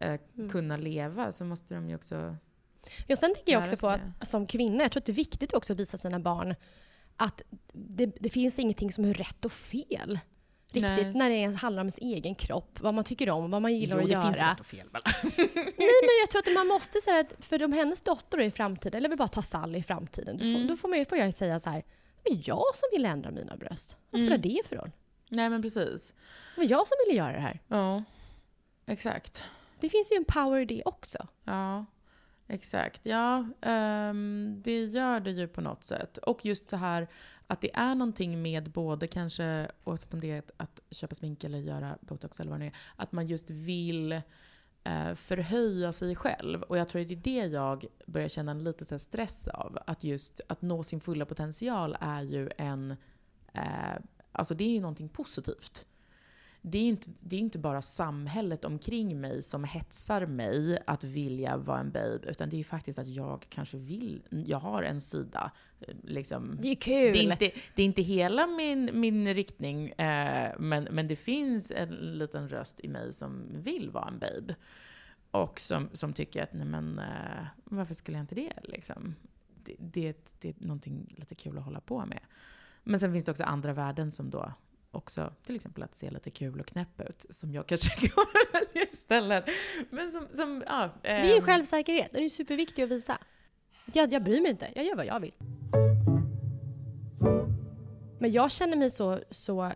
eh, 0.00 0.20
Mm. 0.36 0.50
kunna 0.50 0.76
leva 0.76 1.32
så 1.32 1.44
måste 1.44 1.74
de 1.74 1.88
ju 1.88 1.94
också 1.94 2.36
Ja, 3.06 3.16
sen 3.16 3.34
tänker 3.34 3.52
jag 3.52 3.62
också 3.62 3.76
på 3.76 3.88
att 3.88 4.00
som 4.28 4.46
kvinna, 4.46 4.84
jag 4.84 4.92
tror 4.92 5.00
att 5.00 5.06
det 5.06 5.12
är 5.12 5.14
viktigt 5.14 5.54
också 5.54 5.72
att 5.72 5.78
visa 5.78 5.98
sina 5.98 6.20
barn 6.20 6.54
att 7.16 7.42
det, 7.72 8.06
det 8.06 8.30
finns 8.30 8.58
ingenting 8.58 8.92
som 8.92 9.04
är 9.04 9.14
rätt 9.14 9.44
och 9.44 9.52
fel. 9.52 10.18
Riktigt 10.72 10.90
Nej. 10.90 11.14
när 11.14 11.30
det 11.30 11.44
handlar 11.56 11.80
om 11.82 11.84
ens 11.86 11.98
egen 11.98 12.34
kropp, 12.34 12.78
vad 12.80 12.94
man 12.94 13.04
tycker 13.04 13.30
om, 13.30 13.50
vad 13.50 13.62
man 13.62 13.74
gillar 13.74 13.96
Jo, 13.96 14.02
att 14.02 14.08
det 14.08 14.12
göra. 14.12 14.22
finns 14.22 14.36
rätt 14.38 14.60
och 14.60 14.66
fel 14.66 14.88
Bella. 14.90 15.04
Nej 15.76 16.00
men 16.02 16.16
jag 16.22 16.30
tror 16.30 16.38
att 16.48 16.54
man 16.54 16.66
måste 16.66 17.00
säga 17.00 17.20
att 17.20 17.34
för 17.44 17.64
om 17.64 17.72
hennes 17.72 18.00
dotter 18.00 18.38
då 18.38 18.44
i 18.44 18.50
framtiden, 18.50 18.98
eller 18.98 19.08
vi 19.08 19.16
bara 19.16 19.28
tar 19.28 19.42
Sally 19.42 19.78
i 19.78 19.82
framtiden, 19.82 20.36
då, 20.36 20.40
får, 20.42 20.48
Mm. 20.48 20.66
då 20.66 20.76
får, 20.76 20.88
man, 20.88 21.04
får 21.06 21.18
jag 21.18 21.34
säga 21.34 21.60
så 21.60 21.70
här. 21.70 21.84
Det 22.22 22.30
är 22.30 22.40
jag 22.44 22.64
som 22.74 22.88
vill 22.92 23.04
ändra 23.06 23.30
mina 23.30 23.56
bröst. 23.56 23.96
Vad 24.10 24.20
spelar 24.20 24.36
Mm. 24.36 24.48
det 24.48 24.60
för 24.68 24.76
roll? 24.76 24.90
Nej 25.28 25.50
men 25.50 25.62
precis. 25.62 26.14
Det 26.54 26.60
var 26.60 26.68
jag 26.70 26.88
som 26.88 26.96
ville 27.06 27.18
göra 27.18 27.32
det 27.32 27.40
här. 27.40 27.60
Ja, 27.68 28.02
exakt. 28.86 29.44
Det 29.80 29.88
finns 29.88 30.12
ju 30.12 30.16
en 30.16 30.24
power 30.24 30.60
i 30.60 30.64
det 30.64 30.82
också. 30.84 31.26
Ja, 31.44 31.84
exakt. 32.48 33.06
Ja, 33.06 33.46
Um, 34.12 34.62
det 34.62 34.84
gör 34.84 35.20
det 35.20 35.30
ju 35.30 35.48
på 35.48 35.60
något 35.60 35.84
sätt. 35.84 36.18
Och 36.18 36.44
just 36.44 36.68
så 36.68 36.76
här 36.76 37.08
att 37.46 37.60
det 37.60 37.74
är 37.74 37.94
någonting 37.94 38.42
med 38.42 38.70
både 38.70 39.06
kanske, 39.06 39.68
oavsett 39.84 40.14
om 40.14 40.20
det 40.20 40.30
är 40.30 40.38
att, 40.38 40.50
att 40.56 40.82
köpa 40.90 41.14
smink 41.14 41.44
eller 41.44 41.58
göra 41.58 41.98
botox 42.00 42.40
eller 42.40 42.50
vad 42.50 42.60
det 42.60 42.66
är, 42.66 42.76
att 42.96 43.12
man 43.12 43.26
just 43.26 43.50
vill 43.50 44.12
uh, 44.12 45.14
förhöja 45.14 45.92
sig 45.92 46.16
själv. 46.16 46.62
Och 46.62 46.78
jag 46.78 46.88
tror 46.88 47.02
att 47.02 47.08
det 47.08 47.14
är 47.14 47.16
det 47.16 47.46
jag 47.46 47.86
börjar 48.06 48.28
känna 48.28 48.50
en 48.50 48.64
lite 48.64 48.84
så 48.84 48.94
här 48.94 48.98
stress 48.98 49.48
av. 49.48 49.78
Att 49.86 50.04
just 50.04 50.40
att 50.48 50.62
nå 50.62 50.82
sin 50.82 51.00
fulla 51.00 51.26
potential 51.26 51.96
är 52.00 52.22
ju 52.22 52.50
en, 52.58 52.90
uh, 53.56 53.96
alltså 54.32 54.54
det 54.54 54.64
är 54.64 54.70
ju 54.70 54.80
någonting 54.80 55.08
positivt 55.08 55.86
det 56.64 56.78
är, 56.78 56.82
inte, 56.82 57.10
det 57.20 57.36
är 57.36 57.40
inte 57.40 57.58
bara 57.58 57.82
samhället 57.82 58.64
omkring 58.64 59.20
mig 59.20 59.42
som 59.42 59.64
hetsar 59.64 60.26
mig 60.26 60.82
att 60.86 61.04
vilja 61.04 61.56
vara 61.56 61.80
en 61.80 61.90
babe, 61.90 62.20
utan 62.26 62.50
det 62.50 62.56
är 62.56 62.58
ju 62.58 62.64
faktiskt 62.64 62.98
att 62.98 63.06
jag 63.06 63.46
kanske 63.48 63.76
vill, 63.76 64.22
jag 64.30 64.58
har 64.58 64.82
en 64.82 65.00
sida. 65.00 65.50
Liksom. 66.02 66.58
Det 66.62 66.68
är 66.68 66.74
kul! 66.74 67.12
Det 67.12 67.18
är 67.18 67.22
inte, 67.22 67.50
det 67.74 67.82
är 67.82 67.86
inte 67.86 68.02
hela 68.02 68.46
min, 68.46 68.90
min 68.92 69.34
riktning, 69.34 69.88
eh, 69.88 70.52
men, 70.58 70.84
men 70.84 71.08
det 71.08 71.16
finns 71.16 71.70
en 71.70 71.88
liten 71.88 72.48
röst 72.48 72.80
i 72.80 72.88
mig 72.88 73.12
som 73.12 73.42
vill 73.50 73.90
vara 73.90 74.08
en 74.08 74.18
babe. 74.18 74.54
Och 75.30 75.60
som, 75.60 75.88
som 75.92 76.12
tycker 76.12 76.42
att, 76.42 76.52
nej 76.52 76.66
men, 76.66 76.98
eh, 76.98 77.46
varför 77.64 77.94
skulle 77.94 78.16
jag 78.16 78.22
inte 78.22 78.34
det? 78.34 78.52
Liksom? 78.62 79.14
Det, 79.64 79.76
det, 79.78 80.34
det 80.40 80.48
är 80.48 80.54
någonting 80.58 81.14
lite 81.16 81.34
kul 81.34 81.58
att 81.58 81.64
hålla 81.64 81.80
på 81.80 82.06
med. 82.06 82.20
Men 82.84 83.00
sen 83.00 83.12
finns 83.12 83.24
det 83.24 83.30
också 83.30 83.44
andra 83.44 83.72
värden 83.72 84.10
som 84.10 84.30
då 84.30 84.52
också, 84.92 85.32
till 85.46 85.56
exempel 85.56 85.82
att 85.82 85.94
se 85.94 86.10
lite 86.10 86.30
kul 86.30 86.60
och 86.60 86.66
knäpp 86.66 87.00
ut, 87.00 87.26
som 87.30 87.52
jag 87.52 87.66
kanske 87.66 88.08
kommer 88.08 88.52
välja 88.52 88.90
istället. 88.92 89.44
Men 89.90 90.10
som, 90.10 90.28
som 90.30 90.64
ja. 90.66 90.90
Det 91.02 91.08
är 91.08 91.24
ju 91.24 91.38
ehm, 91.38 91.42
självsäkerhet. 91.42 92.12
Den 92.12 92.18
är 92.18 92.24
ju 92.24 92.30
superviktig 92.30 92.82
att 92.82 92.88
visa. 92.88 93.18
Jag, 93.92 94.12
jag 94.12 94.22
bryr 94.22 94.40
mig 94.40 94.50
inte. 94.50 94.68
Jag 94.74 94.84
gör 94.84 94.96
vad 94.96 95.06
jag 95.06 95.20
vill. 95.20 95.34
Men 98.18 98.32
jag 98.32 98.50
känner 98.50 98.76
mig 98.76 98.90
så, 98.90 99.20
så, 99.30 99.72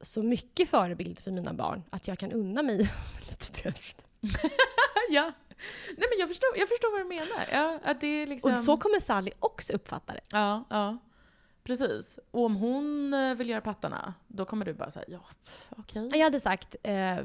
så 0.00 0.22
mycket 0.22 0.68
förebild 0.68 1.20
för 1.20 1.30
mina 1.30 1.52
barn 1.52 1.82
att 1.90 2.08
jag 2.08 2.18
kan 2.18 2.32
unna 2.32 2.62
mig 2.62 2.78
lite 3.28 3.62
bröst. 3.62 4.02
ja. 5.10 5.32
Nej 5.96 6.08
men 6.10 6.18
jag 6.18 6.28
förstår, 6.28 6.48
jag 6.56 6.68
förstår 6.68 6.92
vad 6.92 7.00
du 7.00 7.04
menar. 7.04 7.44
Ja, 7.52 7.78
att 7.84 8.00
det 8.00 8.06
är 8.06 8.26
liksom... 8.26 8.52
Och 8.52 8.58
så 8.58 8.76
kommer 8.76 9.00
Sally 9.00 9.30
också 9.38 9.72
uppfatta 9.72 10.12
det. 10.12 10.20
Ja, 10.28 10.64
ja. 10.70 10.98
Precis. 11.70 12.18
Och 12.30 12.44
om 12.44 12.56
hon 12.56 13.14
eh, 13.14 13.34
vill 13.34 13.48
göra 13.48 13.60
pattarna, 13.60 14.14
då 14.28 14.44
kommer 14.44 14.64
du 14.64 14.74
bara 14.74 14.90
säga 14.90 15.04
ja, 15.08 15.20
okej. 15.70 16.08
Jag 16.12 16.24
hade 16.24 16.40
sagt, 16.40 16.76
eh, 16.82 17.16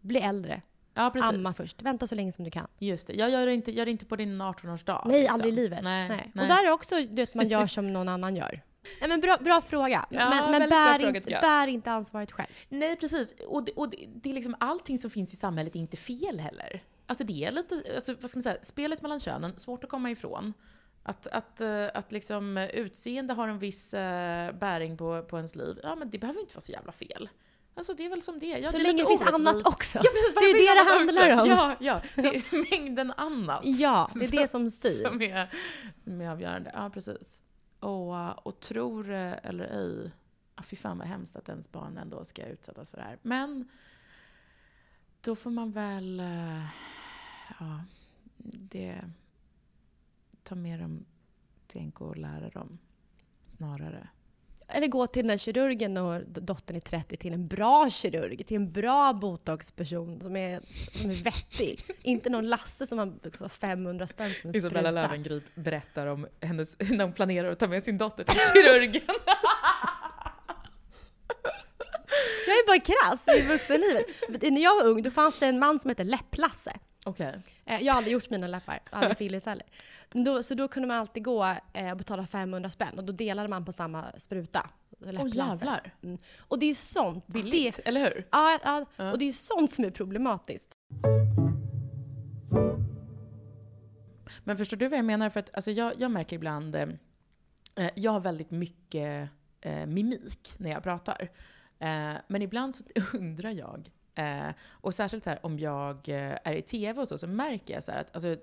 bli 0.00 0.20
äldre, 0.20 0.62
Ja, 0.94 1.10
precis. 1.10 1.30
amma 1.30 1.52
först, 1.52 1.82
vänta 1.82 2.06
så 2.06 2.14
länge 2.14 2.32
som 2.32 2.44
du 2.44 2.50
kan. 2.50 2.66
Just 2.78 3.06
det. 3.06 3.14
Jag 3.14 3.30
gör 3.30 3.46
det 3.46 3.54
inte, 3.54 3.72
gör 3.72 3.84
det 3.84 3.90
inte 3.90 4.04
på 4.04 4.16
din 4.16 4.42
18-årsdag. 4.42 5.02
Nej, 5.06 5.20
liksom. 5.20 5.34
aldrig 5.34 5.52
i 5.52 5.56
livet. 5.56 5.82
Nej, 5.82 6.08
Nej. 6.08 6.30
Och 6.34 6.48
där 6.48 6.66
är 6.66 6.70
också, 6.70 6.96
du 6.96 7.14
vet, 7.14 7.34
man 7.34 7.48
gör 7.48 7.66
som 7.66 7.92
någon 7.92 8.08
annan 8.08 8.36
gör. 8.36 8.62
Nej, 9.00 9.08
men 9.08 9.20
bra, 9.20 9.36
bra 9.40 9.60
fråga. 9.60 10.06
Ja, 10.10 10.30
men 10.30 10.50
men 10.50 10.70
bär, 10.70 10.98
fråga, 10.98 11.16
inte, 11.16 11.38
bär 11.42 11.66
inte 11.66 11.90
ansvaret 11.90 12.32
själv. 12.32 12.48
Nej, 12.68 12.96
precis. 12.96 13.34
Och, 13.48 13.64
det, 13.64 13.72
och 13.72 13.90
det, 13.90 14.06
det 14.14 14.30
är 14.30 14.34
liksom 14.34 14.56
allting 14.60 14.98
som 14.98 15.10
finns 15.10 15.32
i 15.32 15.36
samhället 15.36 15.76
är 15.76 15.80
inte 15.80 15.96
fel 15.96 16.40
heller. 16.40 16.82
Alltså 17.06 17.24
det 17.24 17.44
är 17.44 17.52
lite, 17.52 17.82
alltså, 17.94 18.14
vad 18.20 18.30
ska 18.30 18.36
man 18.36 18.42
säga, 18.42 18.56
spelet 18.62 19.02
mellan 19.02 19.20
könen, 19.20 19.58
svårt 19.58 19.84
att 19.84 19.90
komma 19.90 20.10
ifrån. 20.10 20.52
Att, 21.06 21.26
att, 21.26 21.60
eh, 21.60 21.86
att 21.94 22.12
liksom 22.12 22.56
eh, 22.56 22.68
utseende 22.68 23.34
har 23.34 23.48
en 23.48 23.58
viss 23.58 23.94
eh, 23.94 24.52
bäring 24.52 24.96
på, 24.96 25.22
på 25.22 25.36
ens 25.36 25.56
liv, 25.56 25.78
ja 25.82 25.94
men 25.94 26.10
det 26.10 26.18
behöver 26.18 26.40
inte 26.40 26.54
vara 26.54 26.60
så 26.60 26.72
jävla 26.72 26.92
fel. 26.92 27.28
Alltså 27.74 27.94
det 27.94 28.04
är 28.04 28.08
väl 28.08 28.22
som 28.22 28.38
det. 28.38 28.46
Ja, 28.46 28.70
Så 28.70 28.76
det 28.76 28.82
länge 28.82 29.02
det 29.02 29.08
finns 29.08 29.22
annat 29.22 29.66
också. 29.66 29.98
Ja, 29.98 30.10
precis, 30.12 30.34
Det 30.34 30.40
är 30.40 30.46
ju 30.46 30.52
det 30.52 30.74
det 30.74 30.90
handlar 30.94 31.42
också. 31.42 31.42
om. 31.42 31.48
Ja, 31.50 31.76
ja. 31.80 32.22
Det 32.22 32.36
är 32.36 32.70
mängden 32.70 33.12
annat. 33.16 33.60
Ja, 33.64 34.10
det 34.14 34.24
är 34.24 34.30
det 34.42 34.48
som 34.48 34.70
styr. 34.70 35.04
Som 35.04 35.22
är, 35.22 35.48
som 36.04 36.20
är 36.20 36.30
avgörande. 36.30 36.70
Ja, 36.74 36.90
precis. 36.90 37.40
Och, 37.80 38.46
och 38.46 38.60
tror 38.60 39.10
eller 39.10 39.64
ej, 39.64 40.10
ja, 40.56 40.62
fy 40.62 40.76
fan 40.76 40.98
vad 40.98 41.06
hemskt 41.08 41.36
att 41.36 41.48
ens 41.48 41.72
barn 41.72 41.98
ändå 41.98 42.24
ska 42.24 42.46
utsättas 42.46 42.90
för 42.90 42.96
det 42.96 43.02
här. 43.02 43.18
Men 43.22 43.68
då 45.20 45.36
får 45.36 45.50
man 45.50 45.72
väl, 45.72 46.22
ja, 47.60 47.80
det, 48.36 49.00
ta 50.44 50.54
med 50.54 50.80
dem 50.80 51.04
till 51.66 51.80
NK 51.82 52.00
och 52.00 52.16
lära 52.16 52.48
dem 52.50 52.78
snarare. 53.44 54.08
Eller 54.68 54.86
gå 54.86 55.06
till 55.06 55.22
den 55.22 55.28
där 55.28 55.38
kirurgen 55.38 55.96
och 55.96 56.20
d- 56.20 56.40
dottern 56.40 56.76
är 56.76 56.80
30 56.80 57.16
till 57.16 57.32
en 57.34 57.46
bra 57.48 57.90
kirurg, 57.90 58.46
till 58.46 58.56
en 58.56 58.72
bra 58.72 59.12
botoxperson 59.12 60.20
som 60.20 60.36
är, 60.36 60.60
som 61.00 61.10
är 61.10 61.14
vettig. 61.14 61.84
Inte 62.02 62.30
någon 62.30 62.48
Lasse 62.48 62.86
som 62.86 62.98
har 62.98 63.48
500 63.48 64.06
spänn 64.06 64.30
för 64.30 64.48
en 64.48 64.56
Isabella 64.56 64.90
spruta. 64.90 65.06
Löwengrip 65.06 65.44
berättar 65.54 66.06
om 66.06 66.26
hennes, 66.40 66.76
när 66.78 67.04
hon 67.04 67.12
planerar 67.12 67.50
att 67.50 67.58
ta 67.58 67.66
med 67.68 67.82
sin 67.84 67.98
dotter 67.98 68.24
till 68.24 68.40
kirurgen. 68.52 69.02
Jag 72.46 72.56
är 72.58 72.66
bara 72.66 72.80
krass 72.80 73.28
i 73.38 73.42
vuxenlivet. 73.48 74.06
När 74.52 74.62
jag 74.62 74.76
var 74.76 74.84
ung 74.90 75.02
då 75.02 75.10
fanns 75.10 75.38
det 75.38 75.46
en 75.46 75.58
man 75.58 75.78
som 75.78 75.88
hette 75.88 76.04
Läpp-Lasse. 76.04 76.72
Okej. 77.04 77.42
Eh, 77.64 77.82
Jag 77.82 77.92
har 77.92 77.98
aldrig 77.98 78.12
gjort 78.12 78.30
mina 78.30 78.46
läppar, 78.46 78.80
aldrig 78.90 79.18
Phyllis 79.18 79.46
heller. 79.46 79.66
Då, 80.10 80.42
så 80.42 80.54
då 80.54 80.68
kunde 80.68 80.86
man 80.88 80.96
alltid 80.96 81.24
gå 81.24 81.56
eh, 81.72 81.90
och 81.90 81.96
betala 81.96 82.26
500 82.26 82.70
spänn 82.70 82.98
och 82.98 83.04
då 83.04 83.12
delade 83.12 83.48
man 83.48 83.64
på 83.64 83.72
samma 83.72 84.12
spruta. 84.18 84.70
Åh 85.00 85.12
Läpp-Lasse. 85.12 85.36
jävlar. 85.38 85.92
Mm. 86.02 86.18
Och 86.38 86.58
det 86.58 86.66
är 86.66 86.68
ju 86.68 86.74
sånt. 86.74 87.26
Billigt, 87.26 87.76
Det, 87.76 87.88
eller 87.88 88.00
hur? 88.00 88.26
ja, 88.32 88.58
ja, 88.64 88.86
Ja. 88.96 89.12
och 89.12 89.18
det 89.18 89.24
är 89.24 89.26
ju 89.26 89.32
sånt 89.32 89.70
som 89.70 89.84
är 89.84 89.90
problematiskt. 89.90 90.72
Men 94.44 94.56
förstår 94.58 94.76
du 94.76 94.88
vad 94.88 94.98
jag 94.98 95.04
menar? 95.04 95.30
För 95.30 95.40
att 95.40 95.54
alltså, 95.54 95.70
jag, 95.70 95.92
jag 96.00 96.10
märker 96.10 96.36
ibland, 96.36 96.74
eh, 96.76 96.88
eh, 97.76 97.90
jag 97.94 98.12
har 98.12 98.20
väldigt 98.20 98.50
mycket 98.50 99.28
eh, 99.60 99.86
mimik 99.86 100.54
när 100.58 100.70
jag 100.70 100.82
pratar. 100.82 101.28
Eh, 101.78 102.12
men 102.28 102.42
ibland 102.42 102.74
så 102.74 102.84
undrar 103.18 103.50
jag, 103.50 103.90
eh, 104.14 104.48
och 104.68 104.94
särskilt 104.94 105.24
så 105.24 105.30
här, 105.30 105.46
om 105.46 105.58
jag 105.58 106.08
eh, 106.08 106.38
är 106.44 106.54
i 106.54 106.62
TV 106.62 107.00
och 107.00 107.08
så, 107.08 107.18
så 107.18 107.26
märker 107.26 107.74
jag 107.74 107.82
så 107.82 107.92
här 107.92 108.00
att 108.00 108.14
alltså, 108.14 108.36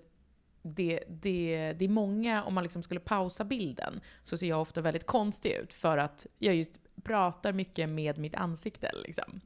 det, 0.61 1.03
det, 1.07 1.73
det 1.79 1.85
är 1.85 1.89
många, 1.89 2.43
om 2.43 2.53
man 2.53 2.63
liksom 2.63 2.83
skulle 2.83 2.99
pausa 2.99 3.43
bilden, 3.43 4.01
så 4.21 4.37
ser 4.37 4.47
jag 4.47 4.61
ofta 4.61 4.81
väldigt 4.81 5.05
konstig 5.05 5.51
ut 5.51 5.73
för 5.73 5.97
att 5.97 6.27
jag 6.39 6.55
just 6.55 6.79
pratar 7.03 7.53
mycket 7.53 7.89
med 7.89 8.17
mitt 8.17 8.35
ansikte. 8.35 8.91
Liksom. 9.05 9.41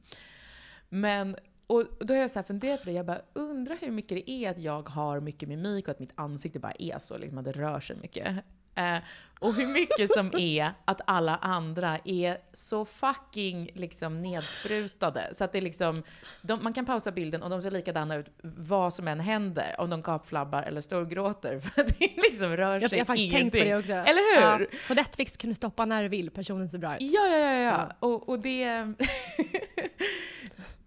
Men, 0.88 1.36
och 1.66 1.84
då 2.00 2.14
har 2.14 2.20
jag 2.20 2.30
så 2.30 2.38
här 2.38 2.44
funderat 2.44 2.80
på 2.80 2.86
det, 2.86 2.92
jag 2.92 3.06
bara 3.06 3.22
undrar 3.32 3.76
hur 3.80 3.90
mycket 3.90 4.26
det 4.26 4.30
är 4.30 4.50
att 4.50 4.58
jag 4.58 4.88
har 4.88 5.20
mycket 5.20 5.48
mimik 5.48 5.88
och 5.88 5.90
att 5.90 5.98
mitt 5.98 6.12
ansikte 6.14 6.58
bara 6.58 6.74
är 6.78 6.98
så, 6.98 7.18
liksom 7.18 7.38
att 7.38 7.44
det 7.44 7.52
rör 7.52 7.80
sig 7.80 7.96
mycket. 7.96 8.36
Eh, 8.76 8.98
och 9.38 9.54
hur 9.54 9.66
mycket 9.66 10.12
som 10.12 10.30
är 10.38 10.70
att 10.84 11.00
alla 11.04 11.36
andra 11.36 11.98
är 12.04 12.38
så 12.52 12.84
fucking 12.84 13.70
liksom 13.74 14.22
nedsprutade. 14.22 15.30
Så 15.32 15.44
att 15.44 15.52
det 15.52 15.58
är 15.58 15.62
liksom, 15.62 16.02
de, 16.42 16.62
man 16.62 16.72
kan 16.72 16.86
pausa 16.86 17.10
bilden 17.12 17.42
och 17.42 17.50
de 17.50 17.62
ser 17.62 17.70
likadana 17.70 18.16
ut 18.16 18.26
vad 18.42 18.94
som 18.94 19.08
än 19.08 19.20
händer. 19.20 19.74
Om 19.78 19.90
de 19.90 20.02
gapflabbar 20.02 20.62
eller 20.62 20.80
storgråter. 20.80 21.60
För 21.74 21.82
det 21.82 22.16
liksom 22.16 22.56
rör 22.56 22.80
Jag, 22.80 22.90
sig 22.90 22.98
jag 22.98 23.04
har 23.04 23.06
faktiskt 23.06 23.34
tänkt 23.34 23.52
på 23.52 23.58
ingenting. 23.58 23.72
det 23.72 23.78
också. 23.78 23.92
Eller 24.10 24.58
hur? 24.58 24.68
Ja, 24.72 24.78
på 24.88 24.94
Netflix 24.94 25.36
kan 25.36 25.50
du 25.50 25.54
stoppa 25.54 25.84
när 25.84 26.02
du 26.02 26.08
vill, 26.08 26.30
personen 26.30 26.68
ser 26.68 26.78
bra 26.78 26.96
ut. 26.96 27.02
Ja, 27.02 27.26
ja, 27.28 27.38
ja, 27.38 27.60
ja. 27.60 27.92
Och, 28.00 28.28
och 28.28 28.38
det... 28.38 28.92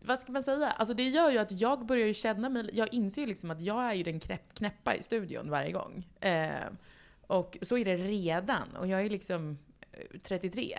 Vad 0.02 0.20
ska 0.20 0.32
man 0.32 0.44
säga? 0.44 0.72
Alltså 0.72 0.94
det 0.94 1.04
gör 1.04 1.30
ju 1.30 1.38
att 1.38 1.52
jag 1.52 1.86
börjar 1.86 2.08
ju 2.08 2.14
känna 2.14 2.50
mig... 2.50 2.70
Jag 2.74 2.94
inser 2.94 3.22
ju 3.22 3.28
liksom 3.28 3.52
att 3.52 3.62
jag 3.62 3.84
är 3.90 3.94
ju 3.94 4.04
den 4.04 4.20
knäpp, 4.20 4.54
knäppa 4.54 4.96
i 4.96 5.04
studion 5.04 5.50
varje 5.50 5.72
gång. 5.72 6.08
Eh, 6.20 6.50
och 7.30 7.58
så 7.62 7.78
är 7.78 7.86
det 7.86 7.98
redan. 7.98 8.76
Och 8.76 8.88
jag 8.88 9.02
är 9.06 9.10
liksom 9.10 9.58
eh, 9.92 10.20
33. 10.24 10.78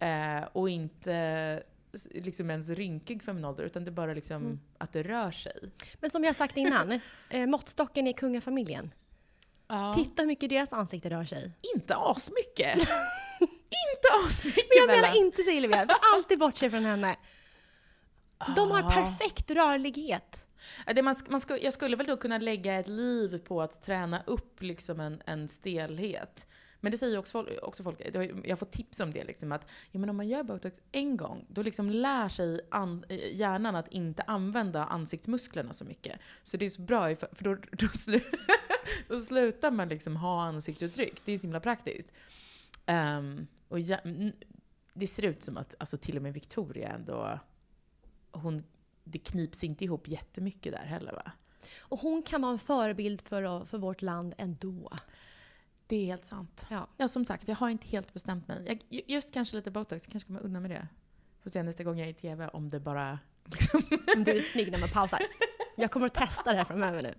Eh, 0.00 0.42
och 0.52 0.70
inte 0.70 1.62
liksom 2.10 2.50
ens 2.50 2.68
rynkig 2.70 3.22
för 3.22 3.32
min 3.32 3.44
ålder, 3.44 3.64
utan 3.64 3.84
det 3.84 3.88
är 3.90 3.92
bara 3.92 4.14
liksom 4.14 4.36
Mm. 4.42 4.60
att 4.78 4.92
det 4.92 5.02
rör 5.02 5.30
sig. 5.30 5.70
Men 6.00 6.10
som 6.10 6.24
jag 6.24 6.36
sagt 6.36 6.56
innan, 6.56 7.00
eh, 7.30 7.46
måttstocken 7.46 8.06
är 8.06 8.12
kungafamiljen. 8.12 8.94
Ja. 9.68 9.94
Titta 9.96 10.22
hur 10.22 10.26
mycket 10.26 10.50
deras 10.50 10.72
ansikte 10.72 11.10
rör 11.10 11.24
sig. 11.24 11.52
Inte 11.76 11.96
asmycket! 11.96 12.74
inte 13.94 14.08
asmycket 14.26 14.64
Men 14.68 14.78
jag 14.78 14.88
Bella. 14.88 15.02
menar 15.02 15.16
inte 15.16 15.42
Silvia, 15.42 15.86
för 15.86 15.96
alltid 16.16 16.38
bortse 16.38 16.70
från 16.70 16.84
henne. 16.84 17.16
De 18.56 18.70
har 18.70 18.82
Ah. 18.82 18.90
perfekt 18.90 19.50
rörlighet. 19.50 20.46
Det 20.94 21.02
man, 21.02 21.16
man 21.28 21.40
sku, 21.40 21.56
jag 21.62 21.72
skulle 21.72 21.96
väl 21.96 22.06
då 22.06 22.16
kunna 22.16 22.38
lägga 22.38 22.74
ett 22.74 22.88
liv 22.88 23.38
på 23.38 23.62
att 23.62 23.82
träna 23.82 24.22
upp 24.26 24.62
liksom 24.62 25.00
en, 25.00 25.22
en 25.26 25.48
stelhet. 25.48 26.46
Men 26.80 26.92
det 26.92 26.98
säger 26.98 27.18
också 27.18 27.46
också 27.62 27.82
folk 27.82 28.14
har- 28.14 28.46
jag 28.48 28.58
får 28.58 28.66
tips 28.66 29.00
om 29.00 29.12
det, 29.12 29.24
liksom, 29.24 29.52
att 29.52 29.66
ja, 29.90 30.00
men 30.00 30.10
om 30.10 30.16
man 30.16 30.28
gör 30.28 30.42
botox 30.42 30.82
en 30.92 31.16
gång, 31.16 31.46
då 31.48 31.62
liksom 31.62 31.90
lär 31.90 32.28
sig 32.28 32.60
an, 32.70 33.04
eh, 33.08 33.36
hjärnan 33.36 33.76
att 33.76 33.88
inte 33.92 34.22
använda 34.22 34.84
ansiktsmusklerna 34.84 35.72
så 35.72 35.84
mycket. 35.84 36.20
Så 36.42 36.56
det 36.56 36.64
är 36.64 36.68
så 36.68 36.82
bra, 36.82 37.16
för, 37.16 37.44
då, 37.44 37.54
då, 37.72 37.88
slu, 37.88 38.20
då 39.08 39.18
slutar 39.18 39.70
man 39.70 39.88
liksom 39.88 40.16
ha 40.16 40.42
ansiktsuttryck. 40.42 41.22
Det 41.24 41.32
är 41.32 41.38
så 41.38 41.42
himla 41.42 41.60
praktiskt. 41.60 42.12
Um, 42.86 43.46
och 43.68 43.80
ja, 43.80 43.98
det 44.94 45.06
ser 45.06 45.22
ut 45.22 45.42
som 45.42 45.56
att 45.56 45.74
alltså, 45.78 45.96
till 45.96 46.16
och 46.16 46.22
med 46.22 46.32
Victoria 46.34 46.88
ändå, 46.88 47.40
hon, 48.32 48.64
det 49.04 49.18
knips 49.18 49.64
inte 49.64 49.84
ihop 49.84 50.08
jättemycket 50.08 50.72
där 50.72 50.84
heller 50.84 51.12
va? 51.12 51.32
Och 51.80 51.98
hon 51.98 52.22
kan 52.22 52.42
vara 52.42 52.52
en 52.52 52.58
förebild 52.58 53.22
för, 53.22 53.64
för 53.64 53.78
vårt 53.78 54.02
land 54.02 54.34
ändå. 54.38 54.92
Det 55.86 55.96
är 55.96 56.04
helt 56.06 56.24
sant. 56.24 56.66
Ja. 56.70 56.88
Ja, 56.96 57.08
som 57.08 57.24
sagt, 57.24 57.48
jag 57.48 57.56
har 57.56 57.68
inte 57.68 57.86
helt 57.88 58.12
bestämt 58.12 58.48
mig. 58.48 58.62
Jag, 58.66 58.78
ju- 58.88 59.02
just 59.14 59.32
kanske 59.34 59.56
lite 59.56 59.70
botox, 59.70 60.04
jag 60.06 60.12
kanske 60.12 60.26
kommer 60.26 60.40
undan 60.42 60.62
med 60.62 60.70
det. 60.70 60.88
Får 61.42 61.50
se 61.50 61.62
nästa 61.62 61.84
gång 61.84 61.98
jag 61.98 62.06
är 62.06 62.10
i 62.10 62.14
TV 62.14 62.48
om 62.48 62.68
det 62.68 62.80
bara... 62.80 63.18
Liksom, 63.44 63.82
Om 64.16 64.24
du 64.24 64.32
är 64.36 64.40
snygg 64.40 64.72
när 64.72 64.80
man 64.80 64.88
pausar. 64.88 65.18
Jag 65.76 65.90
kommer 65.90 66.06
att 66.06 66.14
testa 66.14 66.50
det 66.52 66.56
här 66.58 66.64
framöver 66.64 67.02
nu. 67.02 67.14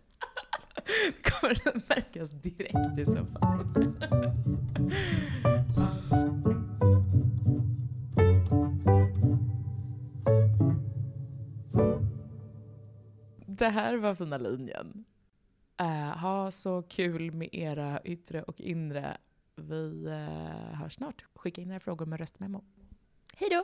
kommer 1.23 1.55
det 1.63 1.89
märkas 1.89 2.29
direkt 2.31 2.99
i 2.99 3.05
så 3.05 3.25
fall. 3.25 4.62
Det 13.63 13.69
här 13.69 13.95
var 13.95 14.15
fina 14.15 14.37
linjen. 14.37 15.05
Uh, 15.81 16.17
ha 16.17 16.51
så 16.51 16.81
kul 16.81 17.31
med 17.31 17.49
era 17.51 18.01
yttre 18.03 18.43
och 18.43 18.61
inre. 18.61 19.17
Vi 19.55 20.05
uh, 20.07 20.75
hörs 20.75 20.93
snart. 20.95 21.25
Skicka 21.35 21.61
in 21.61 21.71
era 21.71 21.79
frågor 21.79 22.05
med 22.05 22.19
röstmemo. 22.19 22.63
Hej 23.37 23.49
då! 23.49 23.63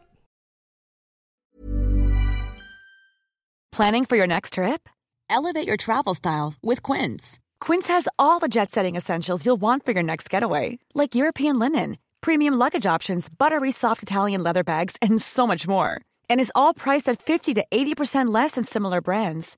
Planning 3.77 4.05
for 4.05 4.17
your 4.17 4.27
next 4.27 4.53
trip? 4.53 4.89
Elevate 5.29 5.67
your 5.67 5.77
travel 5.77 6.15
style 6.15 6.53
with 6.61 6.91
Quince. 6.91 7.39
Quince 7.67 7.93
has 7.93 8.07
all 8.15 8.39
the 8.39 8.59
jet 8.59 8.71
setting 8.71 8.97
essentials 8.97 9.45
you'll 9.45 9.61
want 9.61 9.85
for 9.85 9.93
your 9.93 10.03
next 10.03 10.33
getaway, 10.33 10.79
like 10.93 11.19
European 11.19 11.59
linen, 11.59 11.97
premium 12.21 12.59
luggage 12.59 12.95
options, 12.95 13.29
buttery 13.29 13.71
soft 13.71 14.03
Italian 14.03 14.43
leather 14.43 14.63
bags, 14.63 14.95
and 15.01 15.21
so 15.21 15.47
much 15.47 15.67
more. 15.67 15.91
And 16.29 16.41
is 16.41 16.51
all 16.55 16.73
priced 16.73 17.11
at 17.11 17.21
50 17.21 17.53
to 17.55 17.65
80% 17.71 18.33
less 18.33 18.51
than 18.51 18.63
similar 18.63 19.01
brands. 19.01 19.57